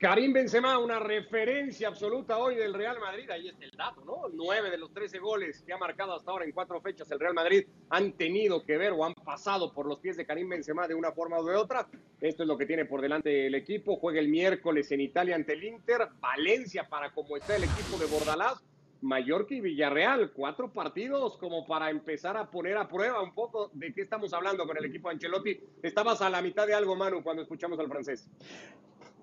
Karim 0.00 0.32
Benzema, 0.32 0.78
una 0.78 0.98
referencia 0.98 1.88
absoluta 1.88 2.38
hoy 2.38 2.54
del 2.54 2.72
Real 2.72 2.98
Madrid. 2.98 3.30
Ahí 3.30 3.48
está 3.48 3.66
el 3.66 3.70
dato, 3.72 4.02
¿no? 4.02 4.22
Nueve 4.32 4.70
de 4.70 4.78
los 4.78 4.94
trece 4.94 5.18
goles 5.18 5.62
que 5.66 5.74
ha 5.74 5.76
marcado 5.76 6.14
hasta 6.14 6.30
ahora 6.30 6.46
en 6.46 6.52
cuatro 6.52 6.80
fechas 6.80 7.10
el 7.10 7.20
Real 7.20 7.34
Madrid 7.34 7.66
han 7.90 8.12
tenido 8.12 8.64
que 8.64 8.78
ver 8.78 8.92
o 8.92 9.04
han 9.04 9.12
pasado 9.12 9.74
por 9.74 9.84
los 9.84 9.98
pies 9.98 10.16
de 10.16 10.24
Karim 10.24 10.48
Benzema 10.48 10.88
de 10.88 10.94
una 10.94 11.12
forma 11.12 11.38
u 11.38 11.44
de 11.44 11.54
otra. 11.54 11.86
Esto 12.18 12.44
es 12.44 12.48
lo 12.48 12.56
que 12.56 12.64
tiene 12.64 12.86
por 12.86 13.02
delante 13.02 13.46
el 13.46 13.54
equipo. 13.54 13.96
Juega 13.96 14.20
el 14.20 14.28
miércoles 14.28 14.90
en 14.90 15.02
Italia 15.02 15.36
ante 15.36 15.52
el 15.52 15.64
Inter. 15.64 16.08
Valencia 16.18 16.88
para 16.88 17.12
como 17.12 17.36
está 17.36 17.56
el 17.56 17.64
equipo 17.64 17.98
de 17.98 18.06
Bordalás. 18.06 18.64
Mallorca 19.02 19.54
y 19.54 19.60
Villarreal, 19.60 20.32
cuatro 20.32 20.72
partidos 20.72 21.36
como 21.36 21.66
para 21.66 21.90
empezar 21.90 22.38
a 22.38 22.50
poner 22.50 22.78
a 22.78 22.88
prueba 22.88 23.22
un 23.22 23.34
poco 23.34 23.70
de 23.74 23.92
qué 23.92 24.02
estamos 24.02 24.32
hablando 24.32 24.66
con 24.66 24.78
el 24.78 24.84
equipo 24.86 25.08
de 25.08 25.14
Ancelotti. 25.16 25.60
Estabas 25.82 26.22
a 26.22 26.30
la 26.30 26.40
mitad 26.40 26.66
de 26.66 26.72
algo, 26.72 26.96
Manu, 26.96 27.22
cuando 27.22 27.42
escuchamos 27.42 27.78
al 27.78 27.88
francés. 27.88 28.30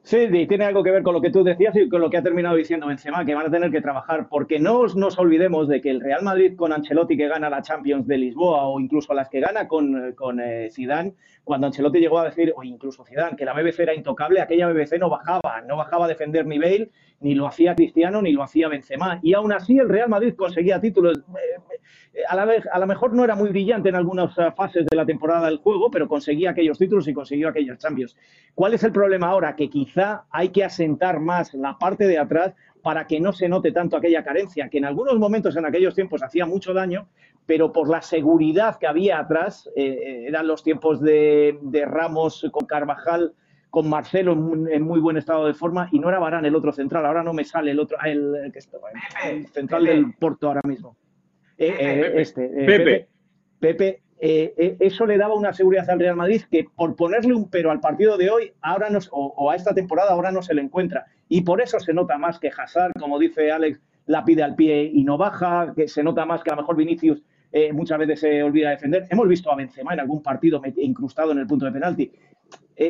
Sí, 0.08 0.30
tiene 0.48 0.64
algo 0.64 0.84
que 0.84 0.92
ver 0.92 1.04
con 1.04 1.14
lo 1.14 1.20
que 1.20 1.32
tú 1.32 1.44
decías 1.44 1.76
y 1.76 1.90
con 1.90 2.00
lo 2.00 2.10
que 2.10 2.16
ha 2.16 2.24
terminado 2.24 2.56
diciendo 2.56 2.88
Benzema, 2.88 3.26
que 3.26 3.36
van 3.36 3.48
a 3.48 3.52
tener 3.52 3.70
que 3.70 3.82
trabajar, 3.82 4.30
porque 4.30 4.58
no 4.58 4.88
nos 4.96 5.20
olvidemos 5.20 5.68
de 5.68 5.82
que 5.82 5.90
el 5.90 6.00
Real 6.00 6.24
Madrid 6.24 6.56
con 6.56 6.72
Ancelotti 6.72 7.18
que 7.18 7.28
gana 7.28 7.50
la 7.50 7.62
Champions 7.62 8.08
de 8.08 8.18
Lisboa 8.18 8.70
o 8.70 8.80
incluso 8.80 9.14
las 9.14 9.28
que 9.28 9.42
gana 9.42 9.68
con, 9.68 10.14
con 10.14 10.40
eh, 10.40 10.70
Zidane, 10.72 11.16
cuando 11.44 11.68
Ancelotti 11.68 12.00
llegó 12.00 12.20
a 12.20 12.24
decir, 12.24 12.54
o 12.56 12.64
incluso 12.64 13.04
Zidane, 13.04 13.36
que 13.36 13.44
la 13.44 13.52
BBC 13.52 13.82
era 13.82 13.94
intocable, 13.94 14.40
aquella 14.40 14.70
BBC 14.70 14.98
no 14.98 15.10
bajaba, 15.10 15.62
no 15.68 15.76
bajaba 15.76 16.06
a 16.06 16.08
defender 16.08 16.46
ni 16.46 16.58
Bale, 16.58 16.90
ni 17.20 17.36
lo 17.36 17.46
hacía 17.46 17.76
Cristiano, 17.76 18.22
ni 18.22 18.32
lo 18.32 18.44
hacía 18.44 18.70
Benzema, 18.70 19.20
y 19.22 19.34
aún 19.34 19.52
así 19.52 19.78
el 19.78 19.90
Real 19.90 20.08
Madrid 20.08 20.36
conseguía 20.38 20.80
títulos. 20.80 21.18
Eh, 21.18 21.78
eh, 22.14 22.24
a 22.72 22.80
lo 22.80 22.88
mejor 22.88 23.14
no 23.14 23.24
era 23.24 23.36
muy 23.36 23.50
brillante 23.50 23.90
en 23.90 23.96
algunas 23.96 24.34
fases 24.56 24.86
de 24.86 24.96
la 24.96 25.06
temporada 25.06 25.48
del 25.48 25.58
juego, 25.58 25.92
pero 25.92 26.08
conseguía 26.08 26.52
aquellos 26.52 26.78
títulos 26.78 27.08
y 27.08 27.14
consiguió 27.14 27.50
aquellos 27.50 27.78
Champions. 27.78 28.16
¿Cuál 28.56 28.74
es 28.74 28.84
el 28.84 28.92
problema 28.92 29.28
ahora? 29.28 29.56
Que 29.56 29.70
quizá 29.70 29.97
hay 30.30 30.50
que 30.50 30.64
asentar 30.64 31.20
más 31.20 31.54
la 31.54 31.78
parte 31.78 32.08
de 32.08 32.18
atrás 32.18 32.54
para 32.82 33.08
que 33.08 33.20
no 33.20 33.34
se 33.34 33.50
note 33.50 33.72
tanto 33.72 33.98
aquella 33.98 34.24
carencia, 34.24 34.70
que 34.70 34.78
en 34.78 34.86
algunos 34.86 35.18
momentos 35.20 35.56
en 35.58 35.66
aquellos 35.66 35.94
tiempos 35.94 36.24
hacía 36.24 36.46
mucho 36.46 36.74
daño, 36.74 37.08
pero 37.46 37.72
por 37.72 37.90
la 37.90 38.02
seguridad 38.02 38.78
que 38.78 38.88
había 38.88 39.20
atrás, 39.20 39.70
eh, 39.76 39.86
eh, 39.86 40.26
eran 40.28 40.48
los 40.48 40.64
tiempos 40.64 41.02
de, 41.02 41.58
Ramos 41.86 42.46
con 42.52 42.66
Carvajal, 42.66 43.34
con 43.70 43.90
Marcelo 43.90 44.34
en, 44.34 44.82
muy 44.84 45.00
buen 45.00 45.18
estado 45.18 45.48
de 45.48 45.54
forma, 45.54 45.90
y 45.92 46.00
no 46.00 46.10
era 46.10 46.20
Barán 46.20 46.46
el 46.46 46.56
otro 46.56 46.72
central, 46.72 47.06
ahora 47.06 47.24
no 47.24 47.34
me 47.34 47.44
sale 47.44 47.72
el 47.72 47.80
otro, 47.80 47.98
el, 48.06 48.54
central 49.52 49.86
del 49.86 50.14
Porto 50.14 50.48
ahora 50.48 50.62
mismo. 50.64 50.96
Eh, 51.58 52.14
este, 52.16 52.48
Pepe. 52.48 53.08
Pepe 53.60 54.02
eh, 54.20 54.54
eh, 54.58 54.78
eso 54.80 55.06
le 55.06 55.18
daba 55.18 55.36
una 55.36 55.54
seguridad 55.54 55.90
al 55.90 56.00
Real 56.00 56.16
Madrid 56.16 56.42
que 56.50 56.66
por 56.76 56.96
ponerle 56.96 57.36
un 57.36 57.50
pero 57.50 57.70
al 57.70 57.80
partido 57.80 58.18
de 58.18 58.30
hoy 58.30 58.54
ahora 58.62 58.90
no, 58.90 59.00
o, 59.12 59.52
a 59.52 59.56
esta 59.56 59.76
temporada 59.76 60.12
ahora 60.12 60.32
no 60.32 60.42
se 60.42 60.54
le 60.54 60.62
encuentra. 60.62 61.06
Y 61.30 61.42
por 61.42 61.62
eso 61.62 61.80
se 61.80 61.94
nota 61.94 62.18
más 62.18 62.40
que 62.40 62.52
Hazard, 62.56 62.94
como 63.00 63.20
dice 63.20 63.52
Alex, 63.52 63.80
la 64.06 64.24
pide 64.26 64.44
al 64.44 64.56
pie 64.56 64.90
y 64.92 65.04
no 65.04 65.18
baja, 65.18 65.74
que 65.76 65.88
se 65.88 66.04
nota 66.04 66.26
más 66.26 66.44
que 66.44 66.50
a 66.50 66.56
lo 66.56 66.62
mejor 66.62 66.78
Vinicius 66.78 67.22
eh, 67.52 67.72
muchas 67.74 68.00
veces 68.00 68.20
se 68.22 68.44
olvida 68.44 68.72
defender. 68.72 69.06
Hemos 69.10 69.28
visto 69.28 69.52
a 69.52 69.56
Benzema 69.56 69.94
en 69.94 70.00
algún 70.00 70.24
partido 70.24 70.62
incrustado 70.78 71.32
en 71.32 71.40
el 71.40 71.48
punto 71.48 71.66
de 71.66 71.72
penalti. 71.72 72.12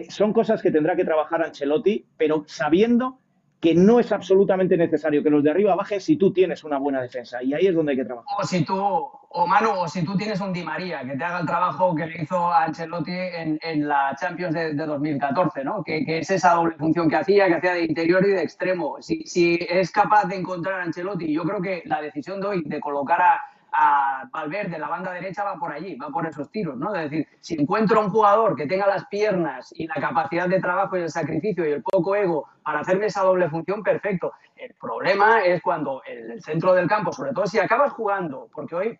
son 0.09 0.33
cosas 0.33 0.61
que 0.61 0.71
tendrá 0.71 0.95
que 0.95 1.03
trabajar 1.03 1.43
Ancelotti, 1.43 2.05
pero 2.17 2.43
sabiendo 2.47 3.19
que 3.59 3.73
no 3.73 3.99
es 3.99 4.11
absolutamente 4.11 4.77
necesario 4.77 5.23
que 5.23 5.29
los 5.29 5.43
de 5.43 5.49
arriba 5.49 5.75
bajen 5.75 5.99
si 5.99 6.15
tú 6.15 6.31
tienes 6.31 6.63
una 6.63 6.77
buena 6.77 7.01
defensa. 7.01 7.41
Y 7.41 7.53
ahí 7.53 7.67
es 7.67 7.75
donde 7.75 7.93
hay 7.93 7.97
que 7.97 8.05
trabajar. 8.05 8.37
O 8.39 8.45
si 8.45 8.63
tú, 8.63 8.77
o 8.77 9.47
Manu, 9.47 9.71
o 9.71 9.87
si 9.87 10.05
tú 10.05 10.15
tienes 10.15 10.39
un 10.41 10.53
Di 10.53 10.63
María 10.63 11.01
que 11.03 11.17
te 11.17 11.23
haga 11.23 11.39
el 11.39 11.47
trabajo 11.47 11.95
que 11.95 12.05
le 12.05 12.21
hizo 12.21 12.51
Ancelotti 12.53 13.11
en, 13.11 13.59
en 13.63 13.87
la 13.87 14.15
Champions 14.19 14.53
de, 14.53 14.73
2014, 14.73 15.63
¿no? 15.63 15.83
Que, 15.83 16.05
que, 16.05 16.19
es 16.19 16.29
esa 16.29 16.53
doble 16.53 16.75
función 16.75 17.09
que 17.09 17.15
hacía, 17.15 17.47
que 17.47 17.55
hacía 17.55 17.73
de 17.73 17.85
interior 17.85 18.23
y 18.27 18.31
de 18.31 18.43
extremo. 18.43 18.97
Si, 19.01 19.23
si 19.25 19.59
es 19.67 19.91
capaz 19.91 20.25
de 20.25 20.35
encontrar 20.35 20.79
a 20.79 20.83
Ancelotti, 20.83 21.33
yo 21.33 21.43
creo 21.43 21.61
que 21.61 21.81
la 21.85 22.01
decisión 22.01 22.39
de 22.39 22.47
hoy 22.47 22.63
de 22.63 22.79
colocar 22.79 23.21
a 23.21 23.41
a 23.79 24.27
Valverde, 24.31 24.79
la 24.79 24.87
banda 24.87 25.11
derecha 25.11 25.43
va 25.43 25.55
por 25.55 25.71
allí, 25.71 25.95
va 25.95 26.09
por 26.09 26.25
esos 26.25 26.49
tiros, 26.49 26.75
¿no? 26.75 26.95
Es 26.95 27.11
decir, 27.11 27.27
si 27.41 27.61
encuentro 27.61 28.01
un 28.01 28.09
jugador 28.09 28.55
que 28.55 28.65
tenga 28.65 28.87
las 28.87 29.05
piernas 29.05 29.71
y 29.75 29.85
la 29.85 29.95
capacidad 29.95 30.49
de 30.49 30.59
trabajo 30.59 30.97
y 30.97 31.01
el 31.01 31.11
sacrificio 31.11 31.63
y 31.63 31.73
el 31.73 31.83
poco 31.83 32.15
ego 32.15 32.49
para 32.63 32.79
hacerme 32.79 33.05
esa 33.05 33.21
doble 33.21 33.49
función, 33.49 33.83
perfecto. 33.83 34.33
El 34.55 34.73
problema 34.73 35.41
es 35.43 35.61
cuando 35.61 36.01
el 36.07 36.41
centro 36.41 36.73
del 36.73 36.87
campo, 36.87 37.13
sobre 37.13 37.33
todo 37.33 37.45
si 37.45 37.59
acabas 37.59 37.91
jugando, 37.91 38.49
porque 38.51 38.75
hoy 38.75 38.99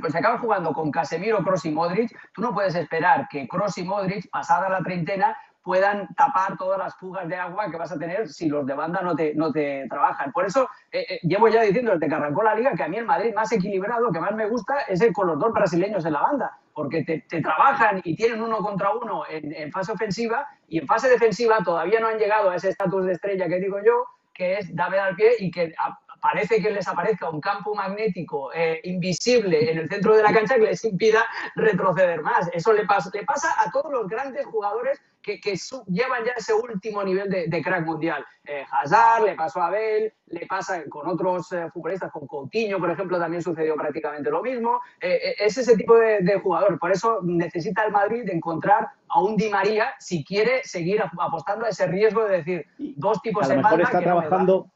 pues 0.00 0.12
si 0.12 0.18
acabas 0.18 0.42
jugando 0.42 0.74
con 0.74 0.90
Casemiro, 0.90 1.42
Kroos 1.42 1.64
y 1.64 1.70
Modric, 1.70 2.14
tú 2.34 2.42
no 2.42 2.52
puedes 2.52 2.74
esperar 2.74 3.26
que 3.30 3.48
Kroos 3.48 3.78
y 3.78 3.84
Modric, 3.84 4.28
pasada 4.30 4.68
la 4.68 4.82
treintena, 4.82 5.34
puedan 5.64 6.14
tapar 6.14 6.58
todas 6.58 6.78
las 6.78 6.94
fugas 6.94 7.26
de 7.26 7.36
agua 7.36 7.70
que 7.70 7.78
vas 7.78 7.90
a 7.90 7.98
tener 7.98 8.28
si 8.28 8.48
los 8.48 8.66
de 8.66 8.74
banda 8.74 9.00
no 9.00 9.16
te, 9.16 9.34
no 9.34 9.50
te 9.50 9.86
trabajan. 9.88 10.30
Por 10.30 10.44
eso 10.44 10.68
eh, 10.92 11.06
eh, 11.08 11.20
llevo 11.22 11.48
ya 11.48 11.62
diciendo 11.62 11.92
desde 11.92 12.06
que 12.06 12.14
arrancó 12.14 12.42
la 12.42 12.54
liga 12.54 12.74
que 12.76 12.82
a 12.82 12.88
mí 12.88 12.98
el 12.98 13.06
Madrid 13.06 13.34
más 13.34 13.50
equilibrado, 13.50 14.12
que 14.12 14.20
más 14.20 14.34
me 14.34 14.46
gusta, 14.46 14.82
es 14.82 15.00
el 15.00 15.14
con 15.14 15.26
los 15.26 15.38
dos 15.38 15.52
brasileños 15.52 16.04
en 16.04 16.12
la 16.12 16.20
banda, 16.20 16.58
porque 16.74 17.02
te, 17.02 17.40
trabajan 17.40 18.02
y 18.04 18.14
tienen 18.14 18.42
uno 18.42 18.58
contra 18.58 18.92
uno 18.92 19.22
en, 19.28 19.72
fase 19.72 19.92
ofensiva 19.92 20.46
y 20.68 20.78
en 20.78 20.86
fase 20.86 21.08
defensiva 21.08 21.58
todavía 21.64 21.98
no 21.98 22.08
han 22.08 22.18
llegado 22.18 22.50
a 22.50 22.56
ese 22.56 22.68
estatus 22.68 23.06
de 23.06 23.12
estrella 23.12 23.48
que 23.48 23.58
digo 23.58 23.78
yo, 23.84 24.04
que 24.34 24.58
es 24.58 24.74
David 24.76 24.98
al 24.98 25.16
pie 25.16 25.30
y 25.38 25.50
que 25.50 25.72
parece 26.20 26.60
que 26.60 26.70
les 26.70 26.86
aparezca 26.88 27.30
un 27.30 27.40
campo 27.40 27.74
magnético 27.74 28.52
eh, 28.52 28.80
invisible 28.84 29.70
en 29.70 29.78
el 29.78 29.88
centro 29.88 30.14
de 30.16 30.22
la 30.22 30.32
cancha 30.32 30.56
que 30.56 30.62
les 30.62 30.84
impida 30.84 31.24
retroceder 31.54 32.22
más. 32.22 32.50
Eso 32.52 32.72
le 32.72 32.84
pasa, 32.84 33.10
le 33.12 33.24
pasa 33.24 33.54
a 33.58 33.70
todos 33.70 33.92
los 33.92 34.08
grandes 34.08 34.44
jugadores 34.46 35.00
que, 35.24 35.58
llevan 35.86 36.24
ya 36.24 36.32
ese 36.36 36.52
último 36.52 37.02
nivel 37.02 37.28
de, 37.30 37.62
crack 37.62 37.86
mundial. 37.86 38.24
Eh, 38.44 38.64
Hazard, 38.70 39.24
le 39.24 39.34
pasó 39.34 39.62
a 39.62 39.68
Abel, 39.68 40.12
le 40.26 40.46
pasa 40.46 40.82
con 40.88 41.08
otros 41.08 41.50
eh, 41.52 41.70
futbolistas, 41.72 42.12
con 42.12 42.26
Coutinho, 42.26 42.78
por 42.78 42.90
ejemplo, 42.90 43.18
también 43.18 43.42
sucedió 43.42 43.74
prácticamente 43.74 44.30
lo 44.30 44.42
mismo. 44.42 44.80
Eh, 45.00 45.34
es 45.38 45.56
ese 45.56 45.76
tipo 45.76 45.96
de, 45.96 46.38
jugador. 46.42 46.78
Por 46.78 46.92
eso 46.92 47.20
necesita 47.22 47.84
el 47.84 47.92
Madrid 47.92 48.24
de 48.24 48.32
encontrar 48.32 48.88
a 49.08 49.22
un 49.22 49.36
Di 49.36 49.48
María 49.48 49.94
si 49.98 50.24
quiere 50.24 50.62
seguir 50.64 51.02
apostando 51.02 51.64
a 51.64 51.70
ese 51.70 51.86
riesgo 51.86 52.24
de 52.24 52.36
decir 52.38 52.66
dos 52.96 53.22
tipos 53.22 53.48
a 53.48 53.54
lo 53.54 53.62
mejor 53.62 53.80
está 53.80 54.00
trabajando 54.00 54.66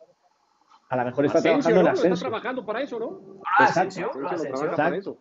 a 0.88 0.96
lo 0.96 1.04
mejor 1.04 1.26
está 1.26 1.42
trabajando 1.42 1.80
en 1.80 1.88
Asensio. 1.88 2.14
Está 2.14 2.28
trabajando 2.28 2.64
para 2.64 2.80
eso, 2.80 2.98
¿no? 2.98 3.20
Ah, 3.44 3.64
Asensio, 3.64 4.10
Asensio, 4.26 5.18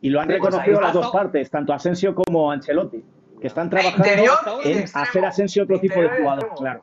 Y 0.00 0.10
lo 0.10 0.20
han 0.20 0.28
reconocido 0.28 0.80
las 0.80 0.92
dos 0.92 1.10
partes, 1.10 1.50
tanto 1.50 1.72
Asensio 1.72 2.14
como 2.14 2.52
Ancelotti 2.52 3.02
que 3.44 3.48
están 3.48 3.68
trabajando 3.68 4.62
en 4.64 4.84
hacer 4.94 5.22
Asensio 5.22 5.64
otro 5.64 5.78
tipo 5.78 6.00
de 6.00 6.08
jugador, 6.08 6.54
claro. 6.56 6.82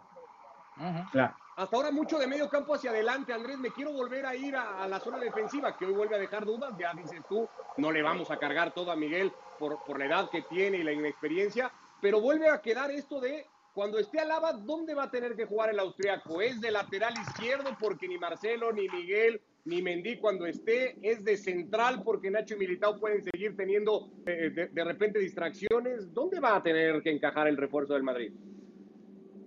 Hasta 1.56 1.76
ahora 1.76 1.90
mucho 1.90 2.20
de 2.20 2.28
medio 2.28 2.48
campo 2.50 2.76
hacia 2.76 2.92
adelante, 2.92 3.34
Andrés. 3.34 3.58
Me 3.58 3.72
quiero 3.72 3.92
volver 3.94 4.28
a 4.28 4.36
ir 4.36 4.56
a, 4.56 4.88
la 4.88 5.00
zona 5.00 5.18
defensiva, 5.18 5.76
que 5.76 5.86
hoy 5.86 5.94
vuelve 5.94 6.18
a 6.18 6.20
dejar 6.20 6.46
dudas. 6.46 6.72
Ya 6.78 6.94
dices 6.94 7.20
tú, 7.28 7.50
no 7.78 7.92
le 7.92 8.04
vamos 8.04 8.30
a 8.30 8.38
cargar 8.38 8.76
todo 8.76 8.92
a 8.92 8.96
Miguel 8.96 9.34
por, 9.58 9.84
por 9.86 9.98
la 9.98 10.06
edad 10.06 10.30
que 10.30 10.44
tiene 10.44 10.78
y 10.78 10.84
la 10.84 10.92
inexperiencia, 10.92 11.72
pero 12.00 12.22
vuelve 12.22 12.48
a 12.48 12.62
quedar 12.62 12.92
esto 12.92 13.20
de 13.20 13.48
cuando 13.74 13.98
esté 13.98 14.20
Alaba, 14.20 14.54
¿dónde 14.54 14.94
va 14.94 15.06
a 15.06 15.10
tener 15.10 15.36
que 15.36 15.48
jugar 15.48 15.72
el 15.72 15.80
austriaco? 15.80 16.44
¿Es 16.44 16.62
de 16.62 16.70
lateral 16.70 17.16
izquierdo? 17.18 17.76
Porque 17.80 18.08
ni 18.08 18.20
Marcelo 18.20 18.72
ni 18.72 18.88
Miguel 18.88 19.42
ni 19.66 19.82
Mendy 19.82 20.18
cuando 20.18 20.46
esté 20.46 20.96
es 21.02 21.24
de 21.24 21.38
central 21.38 22.02
porque 22.04 22.32
Nacho 22.32 22.56
y 22.56 22.60
Militao 22.60 23.00
pueden 23.00 23.24
seguir 23.24 23.56
teniendo 23.56 24.10
eh, 24.26 24.70
de, 24.72 24.84
repente 24.84 25.20
distracciones. 25.20 26.14
¿Dónde 26.14 26.40
va 26.40 26.56
a 26.56 26.64
tener 26.64 27.02
que 27.02 27.12
encajar 27.12 27.48
el 27.48 27.58
refuerzo 27.58 27.94
del 27.94 28.04
Madrid? 28.04 28.32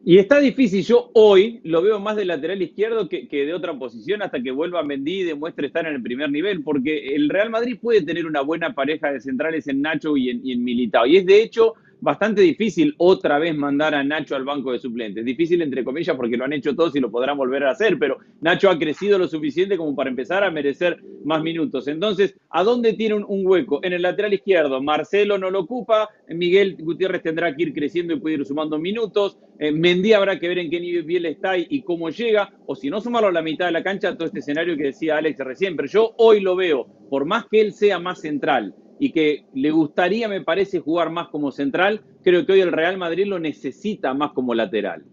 Y 0.07 0.19
está 0.19 0.39
difícil, 0.39 0.85
yo 0.85 1.11
hoy 1.15 1.61
lo 1.65 1.81
veo 1.81 1.99
más 1.99 2.17
de 2.17 2.27
lateral 2.27 2.61
izquierdo 2.61 3.09
que, 3.09 3.27
de 3.31 3.55
otra 3.55 3.73
posición 3.79 4.21
hasta 4.21 4.43
que 4.43 4.51
vuelva 4.51 4.83
Mendy 4.83 5.21
y 5.21 5.25
demuestre 5.25 5.69
estar 5.69 5.87
en 5.87 5.95
el 5.95 6.03
primer 6.03 6.31
nivel, 6.31 6.63
porque 6.63 7.15
el 7.15 7.31
Real 7.31 7.49
Madrid 7.49 7.79
puede 7.81 8.03
tener 8.03 8.27
una 8.27 8.43
buena 8.43 8.75
pareja 8.75 9.11
de 9.11 9.21
centrales 9.21 9.67
en 9.67 9.81
Nacho 9.81 10.15
y 10.19 10.29
en, 10.29 10.47
y 10.47 10.53
en 10.53 10.63
Militao. 10.63 11.07
Y 11.07 11.17
es 11.17 11.25
de 11.25 11.43
hecho 11.43 11.75
bastante 12.05 12.43
difícil 12.43 12.95
otra 12.99 13.39
vez 13.39 13.57
mandar 13.57 13.95
a 13.95 14.05
Nacho 14.05 14.37
al 14.37 14.45
banco 14.45 14.73
de 14.73 14.79
suplentes. 14.79 15.25
Difícil 15.25 15.63
entre 15.63 15.83
comillas 15.83 16.15
porque 16.15 16.37
lo 16.37 16.45
han 16.45 16.53
hecho 16.53 16.77
todos 16.77 16.95
y 16.95 17.01
lo 17.01 17.11
podrán 17.11 17.39
volver 17.39 17.65
a 17.65 17.71
hacer, 17.71 17.99
pero 17.99 18.19
Nacho 18.43 18.69
ha 18.69 18.79
crecido 18.79 19.19
lo 19.19 19.27
suficiente 19.27 19.79
como 19.79 19.97
para 19.97 20.11
empezar 20.11 20.45
a 20.45 20.51
merecer 20.51 21.03
más 21.25 21.43
minutos. 21.43 21.89
Entonces, 21.89 22.35
¿a 22.51 22.63
dónde 22.63 22.93
tiene 22.93 23.15
un, 23.15 23.47
hueco? 23.47 23.81
En 23.83 23.95
el 23.95 24.03
lateral 24.03 24.35
izquierdo, 24.35 24.83
Marcelo 24.83 25.39
no 25.39 25.51
lo 25.51 25.61
ocupa, 25.61 26.11
Miguel 26.29 26.77
Gutiérrez 26.79 27.23
tendrá 27.23 27.57
que 27.57 27.63
ir 27.63 27.73
creciendo 27.73 28.13
y 28.13 28.21
puede 28.21 28.37
ir 28.37 28.45
sumando 28.45 28.79
minutos, 28.79 29.39
eh, 29.59 29.73
Mendy 29.73 30.13
habrá 30.13 30.39
que 30.39 30.49
ver 30.49 30.59
en 30.59 30.71
qué 30.71 30.81
nivel 30.81 31.25
está 31.25 31.57
y, 31.57 31.67
y 31.71 31.83
cómo 31.83 32.11
llega, 32.11 32.53
o 32.67 32.77
si 32.77 32.91
no 32.91 33.01
sumarlo 33.01 33.29
a 33.29 33.33
la 33.33 33.41
mitad 33.41 33.65
de 33.65 33.73
la 33.73 33.83
cancha, 33.83 34.15
todo 34.15 34.27
este 34.27 34.41
escenario 34.41 34.77
que 34.77 34.85
decía 34.85 35.17
Alex 35.17 35.39
recién, 35.39 35.75
pero 35.75 35.89
yo 35.89 36.13
hoy 36.19 36.41
lo 36.41 36.55
veo, 36.55 36.87
por 37.09 37.25
más 37.25 37.47
que 37.51 37.63
él 37.63 37.73
sea 37.73 37.99
más 37.99 38.21
central, 38.21 38.75
y 38.99 39.13
que 39.13 39.47
le 39.55 39.71
gustaría, 39.71 40.29
me 40.29 40.41
parece, 40.41 40.81
jugar 40.81 41.11
más 41.11 41.29
como 41.29 41.51
central, 41.51 42.03
creo 42.23 42.47
que 42.47 42.53
hoy 42.53 42.61
el 42.61 42.73
Real 42.73 42.97
Madrid 42.97 43.27
lo 43.27 43.39
necesita 43.39 44.15
más 44.15 44.33
como 44.33 44.55
lateral. 44.55 45.05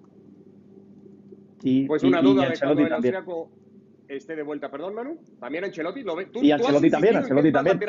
Y, 1.63 1.85
pues 1.85 2.03
una 2.03 2.21
duda 2.21 2.49
de 2.49 2.57
cuando 2.59 2.85
el 2.85 2.93
austriaco 2.93 3.51
esté 4.07 4.35
de 4.35 4.43
vuelta. 4.43 4.69
Perdón, 4.69 4.95
Manu. 4.95 5.17
También 5.39 5.63
Ancelotti 5.63 6.03
lo 6.03 6.15
ve. 6.15 6.25
Tú, 6.25 6.41
y 6.41 6.51
Ancelotti 6.51 6.89
también, 6.89 7.17
Ancelotti 7.17 7.51
también. 7.51 7.79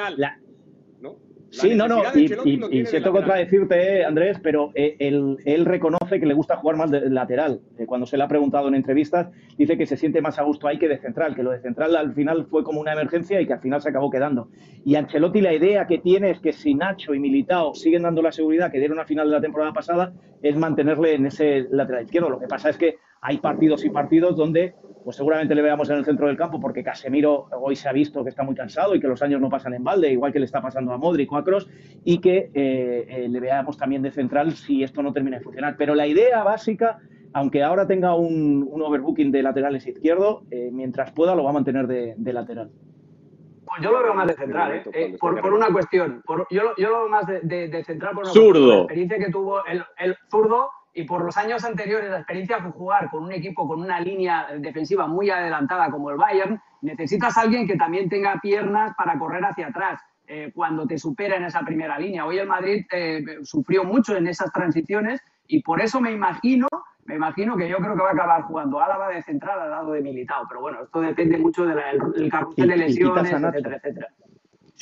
¿no? 1.01 1.17
Sí, 1.53 1.75
no, 1.75 1.87
no, 1.87 2.03
y, 2.15 2.87
siento 2.87 3.13
contradecirte, 3.13 4.05
Andrés, 4.05 4.39
pero 4.43 4.71
eh, 4.75 4.97
él, 4.99 5.65
reconoce 5.65 6.19
que 6.19 6.27
le 6.27 6.35
gusta 6.35 6.57
jugar 6.57 6.77
más 6.77 6.91
de 6.91 7.09
lateral. 7.11 7.61
Eh, 7.79 7.87
cuando 7.87 8.07
se 8.07 8.17
le 8.17 8.25
ha 8.25 8.29
preguntado 8.29 8.69
en 8.69 8.75
entrevistas, 8.75 9.29
dice 9.57 9.77
que 9.77 9.87
se 9.87 9.97
siente 9.97 10.21
más 10.21 10.39
a 10.39 10.43
gusto 10.43 10.67
ahí 10.67 10.79
que 10.79 10.89
de 10.89 10.99
central, 10.99 11.35
que 11.35 11.43
lo 11.43 11.51
de 11.51 11.61
central 11.61 11.95
al 11.97 12.15
final 12.15 12.47
fue 12.47 12.65
como 12.65 12.81
una 12.81 12.93
emergencia 12.93 13.41
y 13.41 13.47
que 13.47 13.53
al 13.53 13.61
final 13.61 13.81
se 13.81 13.91
acabó 13.91 14.11
quedando. 14.11 14.49
Y 14.85 14.97
Ancelotti 14.97 15.41
la 15.41 15.55
idea 15.55 15.87
que 15.87 15.99
tiene 15.99 16.31
es 16.31 16.41
que 16.41 16.53
si 16.53 16.75
Nacho 16.75 17.15
y 17.15 17.21
Militao 17.21 17.75
siguen 17.75 18.03
dando 18.03 18.23
la 18.23 18.33
seguridad 18.33 18.73
que 18.73 18.79
dieron 18.79 18.99
a 18.99 19.05
final 19.05 19.29
de 19.29 19.37
la 19.37 19.41
temporada 19.41 19.73
pasada, 19.73 20.13
es 20.43 20.57
mantenerle 20.57 21.15
en 21.15 21.27
ese 21.27 21.67
lateral 21.71 22.05
izquierdo. 22.05 22.31
Lo 22.31 22.41
que 22.41 22.49
pasa 22.49 22.71
es 22.71 22.77
que 22.77 22.97
hay 23.21 23.39
partidos 23.39 23.85
y 23.85 23.91
partidos 23.91 24.37
donde 24.37 24.75
pues 25.05 25.17
seguramente 25.17 25.55
le 25.55 25.63
veamos 25.63 25.89
en 25.91 25.97
el 25.97 26.05
centro 26.05 26.27
del 26.27 26.37
campo 26.37 26.61
porque 26.61 26.83
Casemiro 26.83 27.49
hoy 27.61 27.77
se 27.77 27.89
ha 27.89 27.93
visto 27.93 28.23
que 28.23 28.31
está 28.31 28.43
muy 28.43 28.55
cansado 28.55 28.95
y 28.95 29.01
que 29.01 29.09
los 29.09 29.23
años 29.23 29.41
no 29.41 29.49
pasan 29.49 29.75
en 29.75 29.85
balde, 29.85 30.11
igual 30.11 30.33
que 30.33 30.39
le 30.39 30.45
está 30.45 30.61
pasando 30.61 30.93
a 30.93 30.99
Modric 30.99 31.31
o 31.33 31.37
a 31.37 31.45
Kroos, 31.45 31.69
y 32.05 32.19
que 32.19 32.51
eh, 32.55 33.07
eh, 33.09 33.29
le 33.29 33.41
veamos 33.41 33.77
también 33.77 34.03
de 34.03 34.11
central 34.11 34.53
si 34.53 34.83
esto 34.83 35.03
no 35.03 35.13
termina 35.13 35.39
de 35.39 35.45
funcionar. 35.45 35.77
Pero 35.77 35.95
la 35.95 36.07
idea 36.07 36.43
básica 36.43 36.99
aunque 37.35 37.63
ahora 37.63 37.87
tenga 37.87 38.15
un, 38.15 38.69
overbooking 38.73 39.31
de 39.33 39.43
laterales 39.43 39.87
izquierdo, 39.87 40.43
eh, 40.51 40.71
mientras 40.73 41.13
pueda 41.13 41.35
lo 41.35 41.45
va 41.45 41.51
a 41.51 41.55
mantener 41.55 41.87
de, 41.87 42.33
lateral. 42.33 42.71
Pues 43.65 43.83
yo 43.83 43.91
lo 43.91 44.03
veo 44.03 44.15
más 44.15 44.27
de 44.27 44.35
central, 44.35 44.73
¿eh? 44.73 44.83
eh 44.93 45.17
por, 45.19 45.53
una 45.53 45.69
cuestión. 45.73 46.23
yo, 46.51 46.63
lo 46.63 46.75
veo 46.77 47.09
más 47.09 47.27
de, 47.27 47.83
central 47.87 48.15
por, 48.15 48.27
la 48.27 48.77
experiencia 48.77 49.19
que 49.19 49.31
tuvo 49.31 49.65
el, 49.65 49.83
el 49.99 50.17
zurdo 50.31 50.69
y 50.95 51.05
por 51.05 51.25
los 51.25 51.37
años 51.37 51.65
anteriores, 51.65 52.11
la 52.11 52.19
experiencia 52.19 52.59
de 52.59 52.71
jugar 52.71 53.11
con 53.11 53.25
un 53.25 53.33
equipo 53.33 53.67
con 53.67 53.81
una 53.81 53.99
línea 54.01 54.49
defensiva 54.59 55.07
muy 55.07 55.31
adelantada 55.31 55.91
como 55.91 56.11
el 56.11 56.17
Bayern, 56.17 56.61
necesitas 56.83 57.37
a 57.37 57.43
alguien 57.43 57.67
que 57.67 57.77
también 57.77 58.09
tenga 58.09 58.39
piernas 58.41 58.95
para 58.97 59.19
correr 59.19 59.45
hacia 59.45 59.69
atrás. 59.69 60.01
Eh, 60.35 60.53
cuando 60.55 60.87
te 60.87 60.99
supera 60.99 61.37
en 61.37 61.45
esa 61.45 61.61
primera 61.61 61.99
línea. 61.99 62.25
Hoy 62.25 62.39
el 62.39 62.47
Madrid 62.47 62.87
eh, 62.93 63.23
sufrió 63.43 63.85
mucho 63.85 64.17
en 64.17 64.29
esas 64.29 64.53
transiciones 64.53 65.21
y 65.49 65.63
por 65.63 65.83
eso 65.83 66.01
me 66.01 66.13
imagino, 66.13 66.69
me 67.05 67.17
imagino 67.17 67.57
que 67.57 67.69
yo 67.69 67.79
creo 67.79 67.95
que 67.95 68.03
va 68.03 68.11
a 68.11 68.13
acabar 68.13 68.43
jugando 68.45 68.81
Álava 68.81 69.09
de 69.09 69.21
central 69.23 69.61
al 69.61 69.71
lado 69.71 69.93
de 69.93 70.01
Militao. 70.01 70.47
Pero 70.49 70.61
bueno, 70.61 70.85
esto 70.85 71.01
depende 71.01 71.39
mucho 71.39 71.67
del 71.67 72.31
carrusel 72.31 72.69
de 72.69 72.77
lesiones, 72.77 73.33
etcétera, 73.33 73.77
etcétera. 73.77 74.09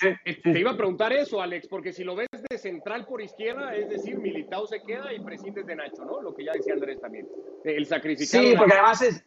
Te 0.01 0.59
iba 0.59 0.71
a 0.71 0.77
preguntar 0.77 1.13
eso, 1.13 1.41
Alex, 1.41 1.69
porque 1.69 1.93
si 1.93 2.05
lo 2.05 2.17
ves 2.17 2.29
de 2.49 2.59
central 2.59 3.07
por 3.07 3.21
izquierda, 3.21 3.75
es 3.75 3.89
decir, 3.89 4.19
Militao 4.19 4.67
se 4.67 4.83
queda 4.83 5.13
y 5.13 5.21
prescindes 5.21 5.67
de 5.67 5.77
Nacho, 5.77 6.05
¿no? 6.05 6.21
Lo 6.21 6.35
que 6.35 6.45
ya 6.45 6.53
decía 6.53 6.75
Andrés 6.75 7.01
también. 7.01 7.29
El 7.65 7.87
sacrificado. 7.87 8.45
Sí, 8.45 8.55
porque 8.57 8.75
además 8.75 9.03
es, 9.03 9.25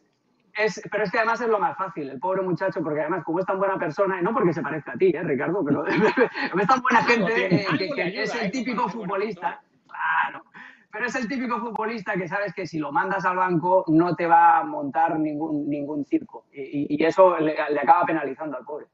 es, 0.56 0.80
pero 0.90 1.04
es 1.04 1.10
que 1.10 1.18
además 1.18 1.40
es 1.40 1.48
lo 1.48 1.58
más 1.58 1.76
fácil, 1.76 2.08
el 2.08 2.18
pobre 2.18 2.42
muchacho, 2.42 2.82
porque 2.82 3.00
además 3.00 3.24
como 3.24 3.40
es 3.40 3.46
tan 3.46 3.58
buena 3.58 3.78
persona, 3.78 4.20
no 4.22 4.32
porque 4.32 4.52
se 4.52 4.62
parezca 4.62 4.92
a 4.92 4.96
ti, 4.96 5.12
¿eh, 5.14 5.22
Ricardo, 5.22 5.64
pero 5.64 5.84
es 5.86 6.66
tan 6.66 6.80
buena 6.80 7.02
gente 7.04 7.54
eh, 7.54 7.66
que, 7.94 8.22
es 8.22 8.34
el 8.34 8.46
¿eh? 8.46 8.50
típico 8.50 8.88
futbolista, 8.88 9.60
claro, 9.86 10.44
pero 10.92 11.06
es 11.06 11.14
el 11.16 11.26
típico 11.26 11.58
futbolista 11.58 12.14
que 12.14 12.28
sabes 12.28 12.54
que 12.54 12.66
si 12.66 12.78
lo 12.78 12.92
mandas 12.92 13.24
al 13.24 13.36
banco 13.36 13.84
no 13.88 14.14
te 14.14 14.26
va 14.26 14.58
a 14.58 14.64
montar 14.64 15.18
ningún, 15.18 15.68
ningún 15.68 16.04
circo 16.04 16.46
y, 16.52 17.04
eso 17.04 17.36
le, 17.38 17.60
acaba 17.60 18.04
penalizando 18.06 18.56
al 18.56 18.64
pobre. 18.64 18.86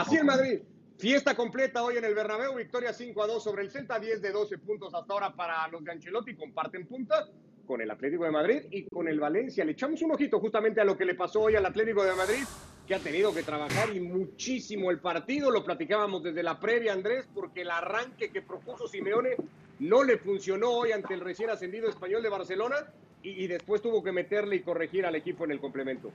Así 0.00 0.16
en 0.16 0.26
Madrid. 0.26 0.60
Fiesta 0.98 1.34
completa 1.34 1.82
hoy 1.82 1.96
en 1.96 2.04
el 2.04 2.14
Bernabéu, 2.14 2.54
victoria 2.54 2.92
5 2.92 3.22
a 3.22 3.26
2 3.26 3.42
sobre 3.42 3.62
el 3.62 3.70
Celta, 3.70 3.98
10 3.98 4.22
de 4.22 4.30
12 4.30 4.58
puntos 4.58 4.94
hasta 4.94 5.12
ahora 5.12 5.34
para 5.34 5.66
los 5.68 5.82
de 5.82 6.36
comparten 6.36 6.86
punta 6.86 7.26
con 7.66 7.80
el 7.80 7.90
Atlético 7.90 8.24
de 8.24 8.30
Madrid 8.30 8.62
y 8.70 8.84
con 8.84 9.08
el 9.08 9.18
Valencia. 9.18 9.64
Le 9.64 9.72
echamos 9.72 10.00
un 10.02 10.12
ojito 10.12 10.38
justamente 10.38 10.80
a 10.80 10.84
lo 10.84 10.96
que 10.96 11.04
le 11.04 11.14
pasó 11.14 11.42
hoy 11.42 11.56
al 11.56 11.66
Atlético 11.66 12.04
de 12.04 12.14
Madrid, 12.14 12.44
que 12.86 12.94
ha 12.94 12.98
tenido 12.98 13.34
que 13.34 13.42
trabajar 13.42 13.94
y 13.94 14.00
muchísimo 14.00 14.90
el 14.90 14.98
partido. 14.98 15.50
Lo 15.50 15.64
platicábamos 15.64 16.22
desde 16.22 16.42
la 16.42 16.60
previa, 16.60 16.92
Andrés, 16.92 17.26
porque 17.34 17.62
el 17.62 17.70
arranque 17.70 18.30
que 18.30 18.42
propuso 18.42 18.86
Simeone 18.86 19.30
no 19.80 20.04
le 20.04 20.18
funcionó 20.18 20.70
hoy 20.70 20.92
ante 20.92 21.14
el 21.14 21.20
recién 21.20 21.50
ascendido 21.50 21.88
español 21.88 22.22
de 22.22 22.28
Barcelona 22.28 22.76
y 23.24 23.46
después 23.46 23.80
tuvo 23.80 24.02
que 24.02 24.12
meterle 24.12 24.56
y 24.56 24.60
corregir 24.62 25.06
al 25.06 25.14
equipo 25.14 25.44
en 25.44 25.52
el 25.52 25.60
complemento. 25.60 26.12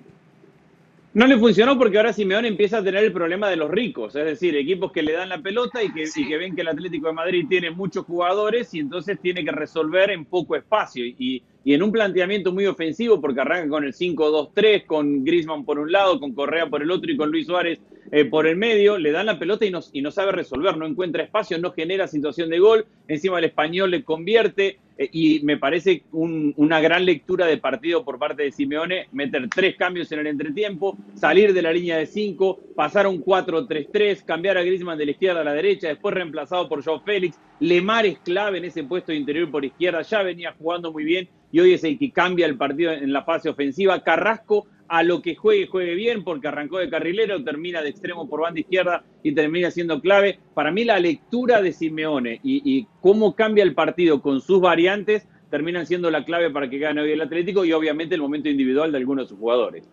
No 1.18 1.26
le 1.26 1.36
funcionó 1.36 1.80
porque 1.80 1.98
ahora 1.98 2.14
Simeone 2.14 2.48
empieza 2.48 2.78
a 2.78 2.84
tener 2.84 3.04
el 3.04 3.12
problema 3.12 3.50
de 3.50 3.56
los 3.56 3.72
ricos, 3.72 4.16
es 4.16 4.24
decir, 4.24 4.56
equipos 4.56 4.92
que 4.92 5.02
le 5.02 5.14
dan 5.14 5.30
la 5.30 5.42
pelota 5.42 5.82
y 5.82 5.92
que, 5.92 6.04
que 6.04 6.38
ven 6.38 6.56
que 6.56 6.62
el 6.62 6.68
Atlético 6.68 7.08
de 7.08 7.14
Madrid 7.14 7.48
tiene 7.50 7.72
muchos 7.72 8.06
jugadores 8.06 8.72
y 8.76 8.82
entonces 8.82 9.18
tiene 9.20 9.44
que 9.44 9.52
resolver 9.52 10.12
en 10.12 10.26
poco 10.26 10.56
espacio. 10.56 11.04
Y, 11.04 11.42
y 11.64 11.74
en 11.74 11.82
un 11.82 11.92
planteamiento 11.92 12.54
muy 12.54 12.68
ofensivo, 12.68 13.20
porque 13.20 13.42
arranca 13.42 13.68
con 13.68 13.84
el 13.84 13.96
5-2-3, 13.96 14.86
con 14.86 15.26
Grisman 15.26 15.66
por 15.66 15.80
un 15.80 15.92
lado, 15.92 16.20
con 16.20 16.34
Correa 16.36 16.70
por 16.70 16.84
el 16.84 16.92
otro 16.92 17.12
y 17.12 17.18
con 17.18 17.32
Luis 17.32 17.48
Suárez 17.48 17.80
eh, 18.12 18.26
por 18.26 18.48
el 18.48 18.56
medio, 18.56 18.98
le 18.98 19.12
dan 19.12 19.26
la 19.26 19.40
pelota 19.40 19.66
y 19.66 19.72
no, 19.72 19.80
y 19.92 20.02
no 20.02 20.12
sabe 20.12 20.32
resolver, 20.32 20.78
no 20.78 20.86
encuentra 20.86 21.24
espacio, 21.24 21.58
no 21.58 21.72
genera 21.72 22.08
situación 22.08 22.50
de 22.50 22.60
gol, 22.60 22.86
encima 23.08 23.40
el 23.40 23.46
español 23.46 23.92
le 23.92 24.04
convierte 24.04 24.80
eh, 24.98 25.10
y 25.12 25.40
me 25.44 25.58
parece 25.58 26.04
una 26.12 26.80
gran 26.80 27.06
lectura 27.06 27.46
de 27.46 27.58
partido 27.58 28.04
por 28.04 28.18
parte 28.18 28.44
de 28.44 28.52
Simeone, 28.52 29.08
meter 29.12 29.48
tres 29.50 29.76
cambios 29.76 30.12
en 30.12 30.20
el 30.20 30.28
entretiempo, 30.28 30.98
salir 31.16 31.54
de 31.54 31.62
la 31.62 31.72
línea 31.72 31.98
de 31.98 32.06
cinco, 32.06 32.60
pasar 32.76 33.08
un 33.08 33.24
4-3-3, 33.24 34.24
cambiar 34.24 34.58
a 34.58 34.64
Grisman 34.64 34.98
de 34.98 35.06
la 35.06 35.12
izquierda 35.12 35.42
a 35.42 35.44
la 35.44 35.54
derecha, 35.54 35.90
después 35.90 36.14
reemplazado 36.14 36.70
por 36.70 36.84
Joao 36.84 37.02
Félix, 37.02 37.40
Lemar 37.60 38.06
es 38.06 38.20
clave 38.20 38.60
en 38.60 38.66
ese 38.66 38.84
puesto 38.84 39.12
de 39.12 39.18
interior 39.18 39.50
por 39.50 39.66
izquierda, 39.66 40.02
ya 40.04 40.22
venía 40.22 40.56
jugando 40.58 40.92
muy 40.92 41.04
bien 41.04 41.28
y 41.52 41.60
hoy 41.60 41.74
es 41.74 41.84
el 41.84 41.98
que 41.98 42.12
cambia 42.12 42.46
el 42.46 42.58
partido 42.58 42.92
en 42.92 43.12
la 43.12 43.24
fase 43.24 43.50
ofensiva. 43.50 44.04
Carrasco 44.04 44.68
a 44.88 45.04
lo 45.04 45.22
que 45.22 45.36
juegue, 45.36 45.68
juegue 45.68 45.96
bien, 45.96 46.24
porque 46.24 46.48
arrancó 46.48 46.78
de 46.78 46.90
carrilero, 46.90 47.44
termina 47.44 47.82
de 47.82 47.90
extremo 47.90 48.28
por 48.30 48.42
banda 48.42 48.60
izquierda 48.60 49.04
y 49.24 49.34
termina 49.34 49.72
siendo 49.72 50.02
clave. 50.02 50.40
Para 50.54 50.72
mí 50.72 50.84
la 50.84 51.00
lectura 51.00 51.62
de 51.62 51.74
Simeone 51.74 52.40
y, 52.44 52.88
cómo 53.02 53.36
cambia 53.36 53.64
el 53.64 53.74
partido 53.74 54.22
con 54.22 54.42
sus 54.42 54.62
variantes 54.62 55.28
terminan 55.50 55.86
siendo 55.86 56.12
la 56.12 56.26
clave 56.26 56.52
para 56.52 56.70
que 56.70 56.78
gane 56.78 57.02
hoy 57.02 57.12
el 57.12 57.22
Atlético 57.22 57.64
y 57.64 57.72
obviamente 57.72 58.16
el 58.16 58.22
momento 58.22 58.50
individual 58.50 58.92
de 58.92 58.98
algunos 58.98 59.26
de 59.26 59.30
sus 59.30 59.40
jugadores. 59.40 59.90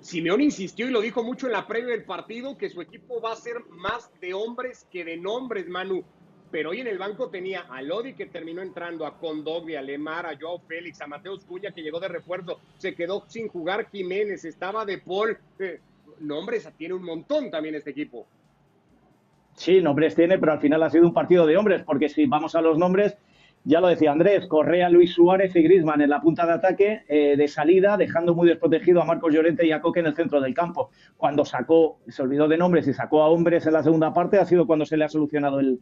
Simeone 0.00 0.44
insistió 0.44 0.88
y 0.88 0.90
lo 0.90 1.02
dijo 1.02 1.22
mucho 1.22 1.46
en 1.46 1.52
la 1.52 1.66
previa 1.66 1.90
del 1.90 2.04
partido 2.04 2.56
que 2.56 2.70
su 2.70 2.80
equipo 2.80 3.20
va 3.20 3.32
a 3.32 3.36
ser 3.36 3.64
más 3.68 4.10
de 4.20 4.32
hombres 4.32 4.86
que 4.90 5.04
de 5.04 5.18
nombres, 5.18 5.68
Manu 5.68 6.04
pero 6.52 6.70
hoy 6.70 6.80
en 6.82 6.86
el 6.86 6.98
banco 6.98 7.30
tenía 7.30 7.62
a 7.62 7.80
Lodi 7.80 8.12
que 8.12 8.26
terminó 8.26 8.60
entrando, 8.60 9.06
a 9.06 9.16
Condoglia, 9.18 9.78
a 9.78 9.82
Lemar, 9.82 10.26
a 10.26 10.38
Joao 10.38 10.60
Félix, 10.60 11.00
a 11.00 11.06
Mateus 11.06 11.44
Cuña 11.44 11.72
que 11.72 11.82
llegó 11.82 11.98
de 11.98 12.08
refuerzo, 12.08 12.60
se 12.76 12.94
quedó 12.94 13.24
sin 13.26 13.48
jugar 13.48 13.88
Jiménez, 13.90 14.44
estaba 14.44 14.84
de 14.84 14.98
Paul. 14.98 15.38
Eh, 15.58 15.80
nombres 16.20 16.68
tiene 16.76 16.92
un 16.92 17.04
montón 17.04 17.50
también 17.50 17.74
este 17.74 17.90
equipo. 17.90 18.26
Sí, 19.54 19.80
nombres 19.80 20.14
tiene, 20.14 20.38
pero 20.38 20.52
al 20.52 20.60
final 20.60 20.82
ha 20.82 20.90
sido 20.90 21.06
un 21.06 21.14
partido 21.14 21.46
de 21.46 21.56
hombres, 21.56 21.82
porque 21.84 22.10
si 22.10 22.26
vamos 22.26 22.54
a 22.54 22.60
los 22.60 22.76
nombres, 22.76 23.16
ya 23.64 23.80
lo 23.80 23.88
decía 23.88 24.10
Andrés, 24.10 24.46
Correa, 24.48 24.88
Luis 24.88 25.12
Suárez 25.12 25.54
y 25.54 25.62
Grisman 25.62 26.00
en 26.00 26.10
la 26.10 26.20
punta 26.20 26.46
de 26.46 26.52
ataque, 26.52 27.02
eh, 27.08 27.36
de 27.36 27.46
salida, 27.48 27.96
dejando 27.96 28.34
muy 28.34 28.48
desprotegido 28.48 29.00
a 29.00 29.04
Marcos 29.04 29.32
Llorente 29.32 29.64
y 29.64 29.70
a 29.70 29.80
Coque 29.80 30.00
en 30.00 30.06
el 30.06 30.16
centro 30.16 30.40
del 30.40 30.52
campo. 30.52 30.90
Cuando 31.16 31.44
sacó, 31.44 32.00
se 32.08 32.22
olvidó 32.22 32.48
de 32.48 32.56
nombres 32.56 32.88
y 32.88 32.92
sacó 32.92 33.22
a 33.22 33.28
hombres 33.28 33.64
en 33.66 33.74
la 33.74 33.84
segunda 33.84 34.12
parte, 34.12 34.38
ha 34.38 34.46
sido 34.46 34.66
cuando 34.66 34.84
se 34.84 34.96
le 34.96 35.04
ha 35.04 35.08
solucionado 35.08 35.60
el, 35.60 35.78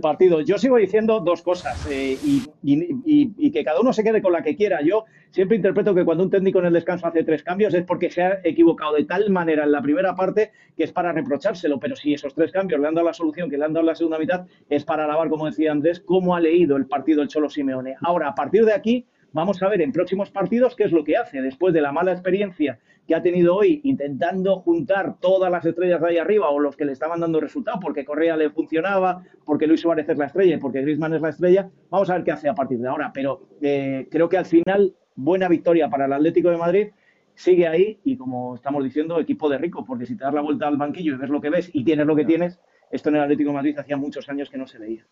partido. 0.00 0.40
Yo 0.42 0.58
sigo 0.58 0.76
diciendo 0.76 1.20
dos 1.20 1.42
cosas 1.42 1.86
eh, 1.90 2.18
y, 2.22 3.50
que 3.50 3.64
cada 3.64 3.80
uno 3.80 3.92
se 3.92 4.04
quede 4.04 4.20
con 4.20 4.32
la 4.32 4.42
que 4.42 4.54
quiera. 4.54 4.80
Yo 4.82 5.04
siempre 5.30 5.56
interpreto 5.56 5.94
que 5.94 6.04
cuando 6.04 6.24
un 6.24 6.30
técnico 6.30 6.58
en 6.58 6.66
el 6.66 6.72
descanso 6.72 7.06
hace 7.06 7.24
tres 7.24 7.42
cambios 7.42 7.72
es 7.74 7.84
porque 7.84 8.10
se 8.10 8.22
ha 8.22 8.40
equivocado 8.44 8.94
de 8.94 9.04
tal 9.04 9.30
manera 9.30 9.64
en 9.64 9.72
la 9.72 9.80
primera 9.80 10.14
parte 10.14 10.50
que 10.76 10.84
es 10.84 10.92
para 10.92 11.12
reprochárselo. 11.12 11.78
Pero 11.80 11.96
si 11.96 12.12
esos 12.12 12.34
tres 12.34 12.52
cambios 12.52 12.80
le 12.80 12.88
han 12.88 12.94
dado 12.94 13.06
la 13.06 13.14
solución 13.14 13.48
que 13.48 13.56
le 13.56 13.64
han 13.64 13.72
dado 13.72 13.80
en 13.80 13.86
la 13.86 13.94
segunda 13.94 14.18
mitad, 14.18 14.46
es 14.68 14.84
para 14.84 15.04
alabar, 15.04 15.28
como 15.30 15.46
decía 15.46 15.72
Andrés, 15.72 16.00
cómo 16.00 16.36
ha 16.36 16.40
leído 16.40 16.76
el 16.76 16.86
partido 16.86 17.17
el 17.22 17.28
Cholo 17.28 17.48
Simeone. 17.48 17.96
Ahora, 18.00 18.28
a 18.28 18.34
partir 18.34 18.64
de 18.64 18.72
aquí, 18.72 19.06
vamos 19.32 19.62
a 19.62 19.68
ver 19.68 19.82
en 19.82 19.92
próximos 19.92 20.30
partidos 20.30 20.74
qué 20.74 20.84
es 20.84 20.92
lo 20.92 21.04
que 21.04 21.16
hace 21.16 21.40
después 21.40 21.74
de 21.74 21.80
la 21.80 21.92
mala 21.92 22.12
experiencia 22.12 22.78
que 23.08 23.14
ha 23.14 23.22
tenido 23.22 23.56
hoy 23.56 23.80
intentando 23.84 24.56
juntar 24.56 25.18
todas 25.18 25.50
las 25.50 25.64
estrellas 25.64 25.98
de 26.02 26.08
ahí 26.08 26.18
arriba 26.18 26.50
o 26.50 26.60
los 26.60 26.76
que 26.76 26.84
le 26.84 26.92
estaban 26.92 27.20
dando 27.20 27.40
resultado 27.40 27.80
porque 27.80 28.04
Correa 28.04 28.36
le 28.36 28.50
funcionaba, 28.50 29.24
porque 29.46 29.66
Luis 29.66 29.80
Suárez 29.80 30.06
es 30.10 30.18
la 30.18 30.26
estrella 30.26 30.56
y 30.56 30.58
porque 30.58 30.82
Griezmann 30.82 31.14
es 31.14 31.22
la 31.22 31.30
estrella. 31.30 31.70
Vamos 31.88 32.10
a 32.10 32.14
ver 32.14 32.24
qué 32.24 32.32
hace 32.32 32.50
a 32.50 32.54
partir 32.54 32.78
de 32.78 32.86
ahora. 32.86 33.10
Pero 33.14 33.48
eh, 33.62 34.06
creo 34.10 34.28
que 34.28 34.36
al 34.36 34.44
final, 34.44 34.94
buena 35.16 35.48
victoria 35.48 35.88
para 35.88 36.04
el 36.04 36.12
Atlético 36.12 36.50
de 36.50 36.58
Madrid. 36.58 36.88
Sigue 37.34 37.66
ahí 37.66 37.98
y 38.04 38.18
como 38.18 38.56
estamos 38.56 38.84
diciendo, 38.84 39.18
equipo 39.18 39.48
de 39.48 39.56
rico, 39.56 39.86
porque 39.86 40.04
si 40.04 40.14
te 40.14 40.24
das 40.24 40.34
la 40.34 40.42
vuelta 40.42 40.68
al 40.68 40.76
banquillo 40.76 41.14
y 41.14 41.16
ves 41.16 41.30
lo 41.30 41.40
que 41.40 41.48
ves 41.48 41.70
y 41.72 41.84
tienes 41.84 42.04
lo 42.04 42.14
que 42.14 42.26
tienes, 42.26 42.60
esto 42.90 43.08
en 43.08 43.16
el 43.16 43.22
Atlético 43.22 43.50
de 43.50 43.54
Madrid 43.54 43.78
hacía 43.78 43.96
muchos 43.96 44.28
años 44.28 44.50
que 44.50 44.58
no 44.58 44.66
se 44.66 44.78
veía. 44.78 45.06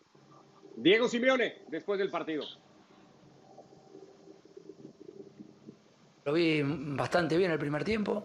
Diego 0.77 1.09
Simeone, 1.09 1.62
después 1.69 1.99
del 1.99 2.11
partido. 2.11 2.45
Lo 6.25 6.33
vi 6.35 6.62
bastante 6.62 7.37
bien 7.37 7.51
el 7.51 7.59
primer 7.59 7.83
tiempo, 7.83 8.25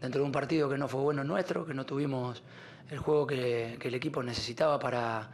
dentro 0.00 0.20
de 0.20 0.26
un 0.26 0.32
partido 0.32 0.70
que 0.70 0.78
no 0.78 0.88
fue 0.88 1.02
bueno 1.02 1.22
nuestro, 1.22 1.66
que 1.66 1.74
no 1.74 1.84
tuvimos 1.84 2.42
el 2.90 2.98
juego 2.98 3.26
que, 3.26 3.74
el 3.80 3.94
equipo 3.94 4.22
necesitaba 4.22 4.78
para, 4.78 5.30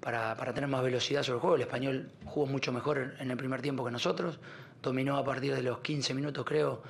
para, 0.00 0.54
tener 0.54 0.70
más 0.70 0.82
velocidad 0.82 1.22
sobre 1.22 1.36
el 1.36 1.40
juego. 1.40 1.56
El 1.56 1.62
español 1.62 2.10
jugó 2.24 2.46
mucho 2.46 2.72
mejor 2.72 3.14
en 3.18 3.30
el 3.30 3.36
primer 3.36 3.60
tiempo 3.60 3.84
que 3.84 3.90
nosotros, 3.90 4.38
dominó 4.82 5.18
a 5.18 5.24
partir 5.24 5.54
de 5.54 5.62
los 5.62 5.80
15 5.80 6.14
minutos, 6.14 6.46
creo, 6.46 6.82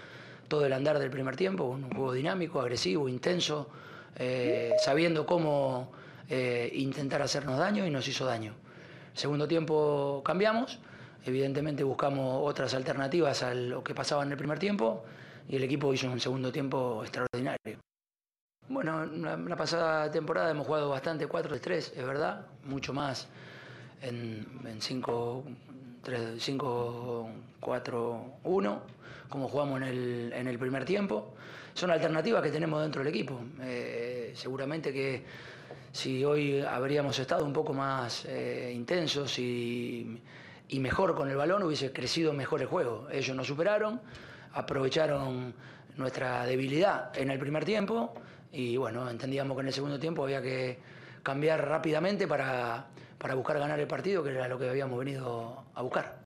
todo 0.46 0.66
el 0.66 0.72
andar 0.72 1.00
del 1.00 1.10
primer 1.10 1.34
tiempo, 1.36 1.64
un 1.64 1.90
juego 1.90 2.12
dinámico, 2.12 2.60
agresivo, 2.60 3.08
intenso, 3.08 3.70
eh, 4.16 4.72
sabiendo 4.84 5.26
cómo 5.26 5.90
eh, 6.28 6.70
intentar 6.74 7.22
hacernos 7.22 7.58
daño 7.58 7.84
y 7.86 7.90
nos 7.90 8.06
hizo 8.06 8.24
daño. 8.24 8.54
Segundo 9.14 9.48
tiempo 9.48 10.22
cambiamos, 10.24 10.78
evidentemente 11.24 11.84
buscamos 11.84 12.40
otras 12.48 12.74
alternativas 12.74 13.42
a 13.42 13.54
lo 13.54 13.82
que 13.82 13.94
pasaba 13.94 14.22
en 14.22 14.32
el 14.32 14.36
primer 14.36 14.58
tiempo 14.58 15.04
y 15.48 15.56
el 15.56 15.64
equipo 15.64 15.92
hizo 15.92 16.10
un 16.10 16.20
segundo 16.20 16.52
tiempo 16.52 17.02
extraordinario. 17.02 17.78
Bueno, 18.68 19.04
la, 19.04 19.56
pasada 19.56 20.08
temporada 20.12 20.52
hemos 20.52 20.64
jugado 20.64 20.90
bastante 20.90 21.26
4 21.26 21.54
de 21.54 21.60
3, 21.60 21.94
es 21.96 22.06
verdad, 22.06 22.46
mucho 22.64 22.92
más 22.92 23.26
en, 24.00 24.46
5, 24.78 25.44
4, 27.58 28.24
1, 28.44 28.82
como 29.28 29.48
jugamos 29.48 29.82
en 29.82 29.88
el, 29.88 30.32
en 30.32 30.46
el, 30.46 30.56
primer 30.56 30.84
tiempo. 30.84 31.34
Son 31.74 31.90
alternativas 31.90 32.42
que 32.44 32.50
tenemos 32.50 32.80
dentro 32.80 33.02
del 33.02 33.08
equipo. 33.12 33.40
Eh, 33.60 34.32
seguramente 34.36 34.92
que 34.92 35.24
si 35.92 36.24
hoy 36.24 36.60
habríamos 36.60 37.18
estado 37.18 37.44
un 37.44 37.52
poco 37.52 37.72
más 37.72 38.24
eh, 38.26 38.72
intensos 38.74 39.38
y, 39.38 40.20
y 40.68 40.78
mejor 40.78 41.14
con 41.14 41.28
el 41.30 41.36
balón, 41.36 41.62
hubiese 41.62 41.92
crecido 41.92 42.32
mejor 42.32 42.60
el 42.60 42.68
juego. 42.68 43.08
Ellos 43.10 43.36
nos 43.36 43.46
superaron, 43.46 44.00
aprovecharon 44.52 45.54
nuestra 45.96 46.46
debilidad 46.46 47.16
en 47.18 47.30
el 47.30 47.38
primer 47.38 47.64
tiempo 47.64 48.14
y 48.52 48.76
bueno, 48.76 49.08
entendíamos 49.08 49.56
que 49.56 49.60
en 49.62 49.66
el 49.66 49.72
segundo 49.72 49.98
tiempo 49.98 50.24
había 50.24 50.40
que 50.40 50.78
cambiar 51.22 51.66
rápidamente 51.68 52.26
para, 52.26 52.86
para 53.18 53.34
buscar 53.34 53.58
ganar 53.58 53.78
el 53.78 53.86
partido, 53.86 54.22
que 54.22 54.30
era 54.30 54.48
lo 54.48 54.58
que 54.58 54.68
habíamos 54.68 54.98
venido 54.98 55.64
a 55.74 55.82
buscar. 55.82 56.24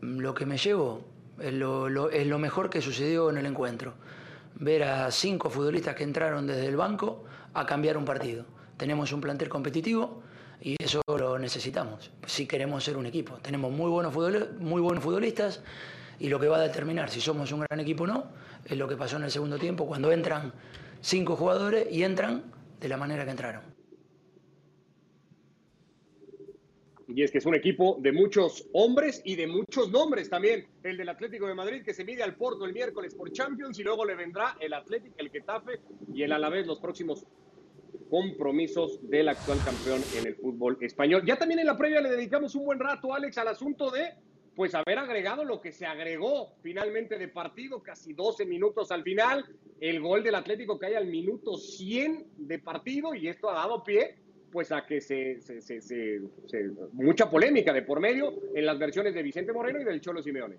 Lo 0.00 0.34
que 0.34 0.46
me 0.46 0.58
llevo 0.58 1.02
es 1.40 1.52
lo, 1.52 2.10
es 2.10 2.26
lo 2.26 2.38
mejor 2.38 2.70
que 2.70 2.80
sucedió 2.80 3.30
en 3.30 3.38
el 3.38 3.46
encuentro. 3.46 3.94
Ver 4.54 4.84
a 4.84 5.10
cinco 5.10 5.50
futbolistas 5.50 5.94
que 5.94 6.04
entraron 6.04 6.46
desde 6.46 6.66
el 6.66 6.76
banco 6.76 7.24
a 7.54 7.66
cambiar 7.66 7.96
un 7.96 8.04
partido. 8.04 8.44
Tenemos 8.76 9.12
un 9.12 9.20
plantel 9.20 9.48
competitivo 9.48 10.22
y 10.60 10.76
eso 10.82 11.00
lo 11.06 11.38
necesitamos 11.38 12.10
si 12.26 12.46
queremos 12.46 12.84
ser 12.84 12.96
un 12.96 13.06
equipo. 13.06 13.34
Tenemos 13.42 13.72
muy 13.72 13.90
buenos, 13.90 14.14
muy 14.58 14.80
buenos 14.80 15.02
futbolistas 15.02 15.62
y 16.18 16.28
lo 16.28 16.40
que 16.40 16.48
va 16.48 16.58
a 16.58 16.60
determinar 16.60 17.10
si 17.10 17.20
somos 17.20 17.52
un 17.52 17.60
gran 17.60 17.80
equipo 17.80 18.04
o 18.04 18.06
no 18.06 18.26
es 18.64 18.76
lo 18.76 18.88
que 18.88 18.96
pasó 18.96 19.16
en 19.16 19.24
el 19.24 19.30
segundo 19.30 19.58
tiempo 19.58 19.86
cuando 19.86 20.12
entran 20.12 20.52
cinco 21.00 21.36
jugadores 21.36 21.86
y 21.90 22.02
entran 22.02 22.44
de 22.80 22.88
la 22.88 22.96
manera 22.96 23.24
que 23.24 23.30
entraron. 23.30 23.77
Y 27.08 27.22
es 27.22 27.30
que 27.30 27.38
es 27.38 27.46
un 27.46 27.54
equipo 27.54 27.96
de 28.00 28.12
muchos 28.12 28.68
hombres 28.72 29.22
y 29.24 29.34
de 29.34 29.46
muchos 29.46 29.90
nombres 29.90 30.28
también. 30.28 30.66
El 30.82 30.98
del 30.98 31.08
Atlético 31.08 31.46
de 31.46 31.54
Madrid 31.54 31.82
que 31.82 31.94
se 31.94 32.04
mide 32.04 32.22
al 32.22 32.36
Porto 32.36 32.66
el 32.66 32.74
miércoles 32.74 33.14
por 33.14 33.32
Champions 33.32 33.78
y 33.78 33.82
luego 33.82 34.04
le 34.04 34.14
vendrá 34.14 34.56
el 34.60 34.74
Atlético, 34.74 35.14
el 35.18 35.30
Getafe 35.30 35.80
y 36.12 36.22
el 36.22 36.32
Alavés 36.32 36.66
los 36.66 36.78
próximos 36.78 37.26
compromisos 38.10 38.98
del 39.08 39.28
actual 39.28 39.58
campeón 39.64 40.02
en 40.18 40.26
el 40.26 40.34
fútbol 40.36 40.76
español. 40.82 41.22
Ya 41.24 41.36
también 41.36 41.60
en 41.60 41.66
la 41.66 41.76
previa 41.76 42.00
le 42.00 42.10
dedicamos 42.10 42.54
un 42.54 42.66
buen 42.66 42.78
rato, 42.78 43.14
Alex, 43.14 43.38
al 43.38 43.48
asunto 43.48 43.90
de 43.90 44.14
pues 44.54 44.74
haber 44.74 44.98
agregado 44.98 45.44
lo 45.44 45.60
que 45.60 45.70
se 45.70 45.86
agregó 45.86 46.52
finalmente 46.62 47.16
de 47.16 47.28
partido, 47.28 47.80
casi 47.80 48.12
12 48.12 48.44
minutos 48.44 48.90
al 48.90 49.04
final, 49.04 49.46
el 49.80 50.00
gol 50.00 50.24
del 50.24 50.34
Atlético 50.34 50.78
cae 50.78 50.96
al 50.96 51.06
minuto 51.06 51.56
100 51.56 52.26
de 52.36 52.58
partido 52.58 53.14
y 53.14 53.28
esto 53.28 53.48
ha 53.48 53.54
dado 53.54 53.84
pie 53.84 54.16
pues 54.50 54.72
a 54.72 54.84
que 54.86 55.00
se, 55.00 55.40
se, 55.40 55.60
se, 55.80 56.20
mucha 56.92 57.30
polémica 57.30 57.72
de 57.72 57.82
por 57.82 58.00
medio 58.00 58.32
en 58.54 58.66
las 58.66 58.78
versiones 58.78 59.14
de 59.14 59.22
Vicente 59.22 59.52
Moreno 59.52 59.80
y 59.80 59.84
del 59.84 60.00
Cholo 60.00 60.22
Simeone. 60.22 60.56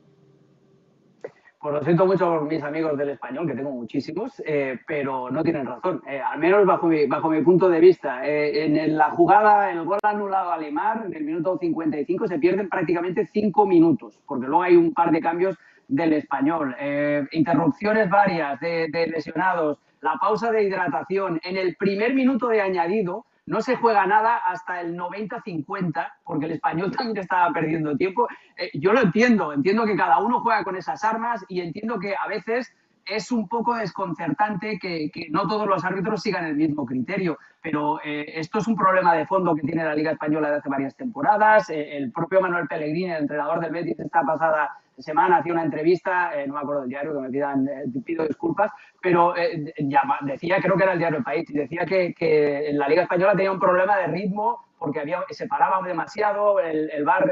Pues 1.62 1.74
lo 1.74 1.84
siento 1.84 2.06
mucho 2.06 2.26
por 2.26 2.48
mis 2.48 2.64
amigos 2.64 2.98
del 2.98 3.10
español, 3.10 3.46
que 3.46 3.54
tengo 3.54 3.72
muchísimos, 3.72 4.42
eh, 4.46 4.80
pero 4.88 5.30
no 5.30 5.44
tienen 5.44 5.66
razón. 5.66 6.02
Eh, 6.08 6.22
al 6.22 6.40
menos 6.40 6.66
bajo 6.66 6.88
mi, 6.88 7.06
bajo 7.06 7.30
mi 7.30 7.42
punto 7.42 7.68
de 7.68 7.82
vista. 7.82 8.26
Eh, 8.26 8.64
en 8.64 8.96
la 8.96 9.10
jugada, 9.10 9.70
el 9.70 9.84
gol 9.84 10.00
anulado 10.02 10.54
a 10.54 10.58
Limar, 10.58 11.04
en 11.06 11.14
el 11.14 11.26
minuto 11.26 11.58
55, 11.60 12.28
se 12.30 12.40
pierden 12.40 12.70
prácticamente 12.70 13.26
cinco 13.26 13.66
minutos, 13.66 14.22
porque 14.26 14.48
luego 14.48 14.64
hay 14.64 14.78
un 14.78 14.94
par 14.94 15.12
de 15.12 15.20
cambios 15.20 15.58
del 15.90 16.14
español. 16.14 16.78
interrupciones 17.32 18.10
varias 18.10 18.58
de 18.62 19.12
lesionados, 19.14 19.80
la 20.00 20.14
pausa 20.22 20.54
de 20.54 20.64
hidratación. 20.64 21.42
En 21.44 21.58
el 21.58 21.76
primer 21.76 22.14
minuto 22.14 22.48
de 22.48 22.62
añadido, 22.62 23.26
no 23.50 23.62
se 23.62 23.76
juega 23.78 24.06
nada 24.06 24.38
hasta 24.38 24.80
el 24.80 24.96
90-50, 24.96 26.14
porque 26.24 26.46
el 26.46 26.52
español 26.54 26.92
también 26.96 27.18
estaba 27.18 27.52
perdiendo 27.52 27.98
tiempo. 27.98 28.28
Eh, 28.56 28.70
yo 28.76 28.94
lo 28.94 29.02
entiendo, 29.02 29.52
entiendo 29.52 29.86
que 29.86 29.98
cada 29.98 30.20
uno 30.20 30.40
juega 30.42 30.64
con 30.64 30.76
esas 30.76 31.04
armas 31.04 31.44
y 31.50 31.62
entiendo 31.62 32.00
que 32.00 32.16
a 32.16 32.28
veces 32.28 32.72
es 33.08 33.32
un 33.32 33.48
poco 33.48 33.76
desconcertante 33.76 34.78
que, 34.78 35.10
no 35.32 35.48
todos 35.48 35.68
los 35.68 35.84
árbitros 35.84 36.22
sigan 36.22 36.46
el 36.46 36.56
mismo 36.56 36.86
criterio, 36.86 37.40
pero 37.60 38.00
eh, 38.04 38.34
esto 38.36 38.60
es 38.60 38.68
un 38.68 38.76
problema 38.76 39.16
de 39.16 39.26
fondo 39.26 39.56
que 39.56 39.64
tiene 39.64 39.84
la 39.84 39.96
Liga 39.96 40.12
Española 40.12 40.52
de 40.52 40.58
hace 40.58 40.70
varias 40.70 40.96
temporadas. 40.96 41.72
Eh, 41.72 41.98
el 41.98 42.12
propio 42.12 42.42
Manuel 42.42 42.68
Pellegrini, 42.68 43.12
el 43.12 43.24
entrenador 43.24 43.62
del 43.62 43.72
Betis, 43.72 44.00
esta 44.00 44.22
pasada 44.22 44.78
semana 45.00 45.38
hacía 45.38 45.54
una 45.54 45.64
entrevista, 45.64 46.32
no 46.48 46.54
me 46.54 46.60
acuerdo 46.60 46.82
del 46.82 46.90
diario, 46.90 47.14
que 47.14 47.20
me 47.20 47.30
pidan, 47.30 47.68
pido 48.06 48.26
disculpas, 48.26 48.72
pero 49.02 49.34
decía, 50.22 50.58
creo 50.62 50.76
que 50.76 50.84
era 50.84 50.94
el 50.94 51.00
diario 51.00 51.20
El 51.20 51.24
País, 51.24 51.46
decía 51.50 51.86
que, 51.86 52.14
que 52.14 52.72
la 52.74 52.88
Liga 52.88 53.04
Española 53.04 53.34
tenía 53.34 53.52
un 53.52 53.60
problema 53.60 53.98
de 53.98 54.08
ritmo 54.08 54.66
porque 54.78 55.00
había, 55.00 55.24
se 55.30 55.48
paraba 55.48 55.86
demasiado, 55.86 56.60
el, 56.60 56.90
el 56.92 57.04
VAR 57.04 57.32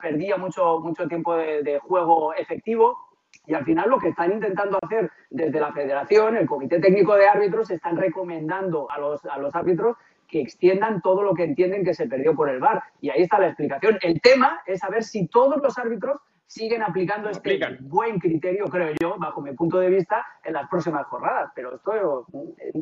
perdía 0.00 0.36
mucho, 0.36 0.80
mucho 0.80 1.08
tiempo 1.08 1.36
de 1.36 1.80
juego 1.80 2.34
efectivo 2.34 3.06
y 3.46 3.54
al 3.54 3.64
final 3.64 3.88
lo 3.88 3.98
que 3.98 4.08
están 4.08 4.32
intentando 4.32 4.78
hacer 4.82 5.10
desde 5.30 5.60
la 5.60 5.72
federación, 5.72 6.36
el 6.36 6.46
comité 6.46 6.80
técnico 6.80 7.14
de 7.14 7.28
árbitros, 7.28 7.70
están 7.70 7.96
recomendando 7.96 8.90
a 8.90 8.98
los, 8.98 9.24
a 9.26 9.38
los 9.38 9.54
árbitros 9.54 9.96
que 10.28 10.40
extiendan 10.40 11.00
todo 11.00 11.22
lo 11.22 11.34
que 11.34 11.44
entienden 11.44 11.84
que 11.84 11.94
se 11.94 12.08
perdió 12.08 12.34
por 12.34 12.48
el 12.48 12.58
VAR. 12.58 12.82
Y 13.00 13.10
ahí 13.10 13.22
está 13.22 13.38
la 13.38 13.46
explicación. 13.46 13.98
El 14.02 14.20
tema 14.20 14.60
es 14.66 14.80
saber 14.80 15.04
si 15.04 15.28
todos 15.28 15.62
los 15.62 15.78
árbitros 15.78 16.20
siguen 16.46 16.82
aplicando 16.82 17.28
este 17.30 17.58
buen 17.80 18.18
criterio, 18.18 18.66
creo 18.66 18.94
yo, 19.00 19.16
bajo 19.18 19.40
mi 19.40 19.52
punto 19.52 19.78
de 19.78 19.90
vista, 19.90 20.24
en 20.44 20.54
las 20.54 20.68
próximas 20.68 21.06
jornadas. 21.06 21.50
Pero 21.54 21.76
esto 21.76 22.26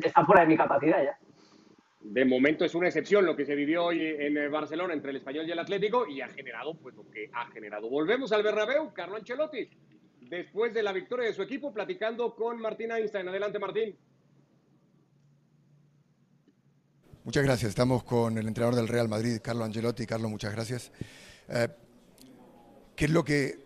está 0.01 0.25
fuera 0.25 0.41
de 0.41 0.47
mi 0.47 0.57
capacidad 0.57 1.03
ya. 1.03 1.17
De 2.01 2.23
momento 2.23 2.63
es 2.63 2.75
una 2.75 2.87
excepción 2.87 3.25
lo 3.25 3.35
que 3.35 3.45
se 3.45 3.55
vivió 3.55 3.85
hoy 3.85 3.99
en 4.01 4.51
Barcelona 4.51 4.93
entre 4.93 5.09
el 5.09 5.17
Español 5.17 5.47
y 5.47 5.51
el 5.51 5.59
Atlético 5.59 6.07
y 6.07 6.21
ha 6.21 6.27
generado 6.27 6.75
pues 6.75 6.93
lo 6.95 7.09
que 7.09 7.31
ha 7.33 7.47
generado. 7.47 7.89
Volvemos 7.89 8.31
al 8.31 8.43
Bernabéu, 8.43 8.93
Carlo 8.93 9.15
Ancelotti 9.15 9.67
después 10.29 10.73
de 10.73 10.83
la 10.83 10.91
victoria 10.91 11.27
de 11.27 11.33
su 11.33 11.41
equipo, 11.41 11.73
platicando 11.73 12.35
con 12.35 12.59
Martín 12.59 12.91
Einstein. 12.91 13.27
Adelante, 13.27 13.59
Martín. 13.59 13.95
Muchas 17.23 17.43
gracias. 17.43 17.69
Estamos 17.69 18.03
con 18.03 18.37
el 18.37 18.47
entrenador 18.47 18.75
del 18.75 18.87
Real 18.87 19.09
Madrid, 19.09 19.39
Carlo 19.41 19.63
Angelotti. 19.63 20.05
Carlo, 20.05 20.29
muchas 20.29 20.53
gracias. 20.53 20.91
Eh, 21.49 21.67
¿Qué 22.95 23.05
es 23.05 23.11
lo 23.11 23.23
que 23.23 23.59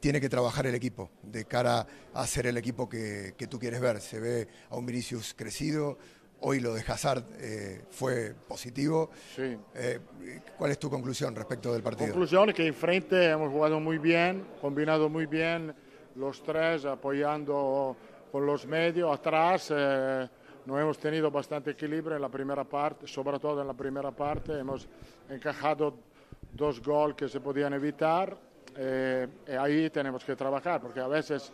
tiene 0.00 0.20
que 0.20 0.28
trabajar 0.28 0.66
el 0.66 0.74
equipo 0.74 1.10
de 1.22 1.44
cara 1.44 1.86
a 2.12 2.26
ser 2.26 2.46
el 2.46 2.56
equipo 2.56 2.88
que, 2.88 3.34
que 3.36 3.46
tú 3.46 3.58
quieres 3.58 3.80
ver? 3.80 4.00
Se 4.00 4.18
ve 4.18 4.48
a 4.70 4.76
un 4.76 4.84
Vinicius 4.84 5.34
crecido, 5.34 5.98
Hoy 6.44 6.58
lo 6.58 6.74
de 6.74 6.80
Hazard 6.80 7.24
eh, 7.38 7.84
fue 7.90 8.34
positivo. 8.48 9.10
Sí. 9.36 9.56
Eh, 9.76 10.00
¿Cuál 10.58 10.72
es 10.72 10.78
tu 10.78 10.90
conclusión 10.90 11.36
respecto 11.36 11.72
del 11.72 11.84
partido? 11.84 12.08
Conclusión 12.08 12.48
es 12.48 12.54
que 12.56 12.66
enfrente 12.66 13.30
hemos 13.30 13.52
jugado 13.52 13.78
muy 13.78 13.98
bien, 13.98 14.44
combinado 14.60 15.08
muy 15.08 15.26
bien 15.26 15.72
los 16.16 16.42
tres, 16.42 16.84
apoyando 16.84 17.96
con 18.32 18.44
los 18.44 18.66
medios 18.66 19.16
atrás. 19.16 19.72
Eh, 19.72 20.28
no 20.66 20.80
hemos 20.80 20.98
tenido 20.98 21.30
bastante 21.30 21.70
equilibrio 21.70 22.16
en 22.16 22.22
la 22.22 22.28
primera 22.28 22.64
parte, 22.64 23.06
sobre 23.06 23.38
todo 23.38 23.60
en 23.60 23.68
la 23.68 23.74
primera 23.74 24.10
parte. 24.10 24.58
Hemos 24.58 24.88
encajado 25.30 25.94
dos 26.52 26.82
goles 26.82 27.16
que 27.16 27.28
se 27.28 27.40
podían 27.40 27.72
evitar. 27.72 28.36
y 28.76 29.52
ahí 29.52 29.90
tenemos 29.90 30.24
que 30.24 30.36
trabajar, 30.36 30.80
porque 30.80 31.00
a 31.00 31.08
veces 31.08 31.52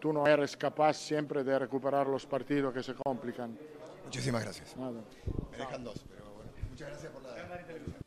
tú 0.00 0.12
no 0.12 0.26
eres 0.26 0.56
capaz 0.56 0.94
siempre 0.94 1.44
de 1.44 1.58
recuperar 1.58 2.06
los 2.06 2.26
partidos 2.26 2.72
que 2.72 2.82
se 2.82 2.94
complican. 2.94 3.56
Muchísimas 4.04 4.42
gracias. 4.42 4.76
Me 4.76 5.58
dejan 5.58 5.84
dos, 5.84 6.04
pero 6.08 6.30
bueno, 6.32 6.50
muchas 6.70 6.88
gracias 6.88 7.12
por 7.12 7.22
la... 7.22 7.97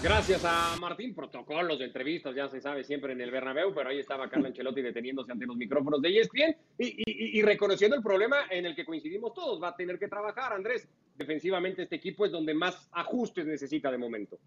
Gracias 0.00 0.44
a 0.44 0.76
Martín, 0.78 1.12
protocolos 1.12 1.80
de 1.80 1.86
entrevistas, 1.86 2.32
ya 2.32 2.48
se 2.48 2.60
sabe 2.60 2.84
siempre 2.84 3.14
en 3.14 3.20
el 3.20 3.32
Bernabéu, 3.32 3.74
pero 3.74 3.88
ahí 3.88 3.98
estaba 3.98 4.30
Carlo 4.30 4.46
Ancelotti 4.46 4.80
deteniéndose 4.80 5.32
ante 5.32 5.44
los 5.44 5.56
micrófonos 5.56 6.00
de 6.00 6.20
ESPN 6.20 6.56
y, 6.78 7.38
y, 7.38 7.42
reconociendo 7.42 7.96
el 7.96 8.02
problema 8.02 8.36
en 8.48 8.66
el 8.66 8.76
que 8.76 8.84
coincidimos 8.84 9.34
todos. 9.34 9.60
Va 9.60 9.70
a 9.70 9.76
tener 9.76 9.98
que 9.98 10.06
trabajar, 10.06 10.52
Andrés. 10.52 10.88
Defensivamente 11.16 11.82
este 11.82 11.96
equipo 11.96 12.24
es 12.24 12.30
donde 12.30 12.54
más 12.54 12.88
ajustes 12.92 13.44
necesita 13.44 13.90
de 13.90 13.98
momento. 13.98 14.38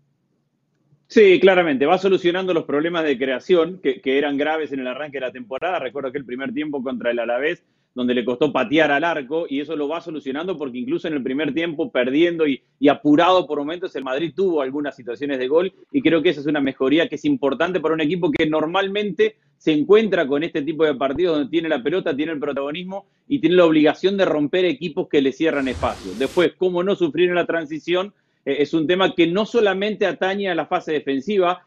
Sí, 1.07 1.37
claramente, 1.41 1.85
va 1.85 1.97
solucionando 1.97 2.53
los 2.53 2.63
problemas 2.63 3.03
de 3.03 3.17
creación 3.17 3.81
que, 3.81 3.99
que 3.99 4.17
eran 4.17 4.37
graves 4.37 4.71
en 4.71 4.79
el 4.79 4.87
arranque 4.87 5.17
de 5.17 5.25
la 5.25 5.33
temporada. 5.33 5.79
Recuerdo 5.79 6.13
que 6.13 6.17
el 6.17 6.25
primer 6.25 6.53
tiempo 6.53 6.81
contra 6.81 7.11
el 7.11 7.19
Alavés 7.19 7.61
donde 7.93 8.13
le 8.13 8.23
costó 8.23 8.51
patear 8.53 8.91
al 8.91 9.03
arco 9.03 9.45
y 9.49 9.59
eso 9.59 9.75
lo 9.75 9.87
va 9.87 10.01
solucionando 10.01 10.57
porque 10.57 10.77
incluso 10.77 11.07
en 11.07 11.15
el 11.15 11.23
primer 11.23 11.53
tiempo, 11.53 11.91
perdiendo 11.91 12.47
y, 12.47 12.61
apurado 12.89 13.45
por 13.45 13.59
momentos, 13.59 13.95
el 13.95 14.03
Madrid 14.03 14.33
tuvo 14.35 14.61
algunas 14.61 14.95
situaciones 14.95 15.39
de 15.39 15.47
gol 15.47 15.73
y 15.91 16.01
creo 16.01 16.21
que 16.21 16.29
esa 16.29 16.41
es 16.41 16.47
una 16.47 16.61
mejoría 16.61 17.09
que 17.09 17.15
es 17.15 17.25
importante 17.25 17.79
para 17.79 17.93
un 17.93 18.01
equipo 18.01 18.31
que 18.31 18.45
normalmente 18.45 19.35
se 19.57 19.73
encuentra 19.73 20.25
con 20.25 20.43
este 20.43 20.61
tipo 20.61 20.85
de 20.85 20.95
partidos 20.95 21.37
donde 21.37 21.51
tiene 21.51 21.69
la 21.69 21.83
pelota, 21.83 22.15
tiene 22.15 22.31
el 22.31 22.39
protagonismo 22.39 23.05
y 23.27 23.39
tiene 23.39 23.57
la 23.57 23.65
obligación 23.65 24.17
de 24.17 24.25
romper 24.25 24.65
equipos 24.65 25.07
que 25.07 25.21
le 25.21 25.31
cierran 25.31 25.67
espacio. 25.67 26.13
Después, 26.17 26.53
cómo 26.57 26.83
no 26.83 26.95
sufrir 26.95 27.29
en 27.29 27.35
la 27.35 27.45
transición 27.45 28.13
eh, 28.45 28.57
es 28.59 28.73
un 28.73 28.87
tema 28.87 29.13
que 29.13 29.27
no 29.27 29.45
solamente 29.45 30.05
atañe 30.05 30.49
a 30.49 30.55
la 30.55 30.65
fase 30.65 30.93
defensiva, 30.93 31.65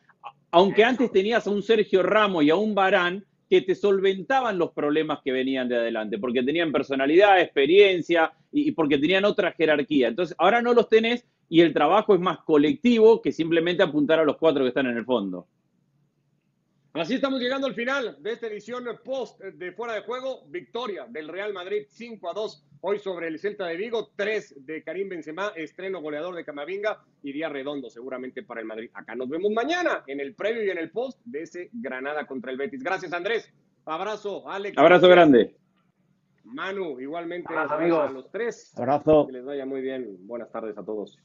aunque 0.50 0.84
antes 0.84 1.12
tenías 1.12 1.46
a 1.46 1.50
un 1.50 1.62
Sergio 1.62 2.02
Ramos 2.02 2.44
y 2.44 2.50
a 2.50 2.56
un 2.56 2.74
Barán, 2.74 3.24
que 3.54 3.62
te 3.62 3.76
solventaban 3.76 4.58
los 4.58 4.72
problemas 4.72 5.20
que 5.22 5.30
venían 5.30 5.68
de 5.68 5.76
adelante, 5.76 6.18
porque 6.18 6.42
tenían 6.42 6.72
personalidad, 6.72 7.40
experiencia 7.40 8.32
y, 8.50 8.72
porque 8.72 8.98
tenían 8.98 9.24
otra 9.24 9.52
jerarquía. 9.52 10.08
Entonces, 10.08 10.34
ahora 10.40 10.60
no 10.60 10.74
los 10.74 10.88
tenés 10.88 11.24
y 11.48 11.60
el 11.60 11.72
trabajo 11.72 12.14
es 12.14 12.20
más 12.20 12.38
colectivo 12.38 13.22
que 13.22 13.30
simplemente 13.30 13.84
apuntar 13.84 14.18
a 14.18 14.24
los 14.24 14.38
cuatro 14.38 14.64
que 14.64 14.70
están 14.70 14.86
en 14.86 14.96
el 14.96 15.04
fondo. 15.04 15.46
Así 16.94 17.14
estamos 17.14 17.40
llegando 17.40 17.66
al 17.66 17.74
final 17.74 18.16
de 18.20 18.32
esta 18.34 18.46
edición 18.46 18.84
post 19.04 19.40
de 19.40 19.72
Fuera 19.72 19.94
de 19.94 20.02
Juego. 20.02 20.44
Victoria 20.46 21.06
del 21.08 21.26
Real 21.26 21.52
Madrid 21.52 21.86
5 21.88 22.30
a 22.30 22.32
2 22.32 22.66
hoy 22.82 23.00
sobre 23.00 23.26
el 23.26 23.40
Celta 23.40 23.66
de 23.66 23.76
Vigo, 23.76 24.12
3 24.14 24.64
de 24.64 24.80
Karim 24.84 25.08
Benzema, 25.08 25.48
estreno 25.56 26.00
goleador 26.00 26.36
de 26.36 26.44
Camavinga 26.44 27.02
y 27.20 27.32
día 27.32 27.48
redondo 27.48 27.90
seguramente 27.90 28.44
para 28.44 28.60
el 28.60 28.66
Madrid. 28.68 28.90
Acá 28.94 29.16
nos 29.16 29.28
vemos 29.28 29.50
mañana 29.50 30.04
en 30.06 30.20
el 30.20 30.36
previo 30.36 30.64
y 30.64 30.70
en 30.70 30.78
el 30.78 30.92
post 30.92 31.18
de 31.24 31.42
ese 31.42 31.68
Granada 31.72 32.28
contra 32.28 32.52
el 32.52 32.58
Betis. 32.58 32.84
Gracias 32.84 33.12
Andrés. 33.12 33.52
Abrazo, 33.86 34.48
Alex. 34.48 34.78
Abrazo 34.78 35.08
grande. 35.08 35.56
Manu, 36.44 37.00
igualmente 37.00 37.52
Abrazo, 37.52 37.74
amigos. 37.74 38.08
a 38.08 38.12
los 38.12 38.30
tres. 38.30 38.72
Abrazo. 38.78 39.26
Que 39.26 39.32
les 39.32 39.44
vaya 39.44 39.66
muy 39.66 39.80
bien. 39.80 40.16
Buenas 40.28 40.52
tardes 40.52 40.78
a 40.78 40.84
todos. 40.84 41.18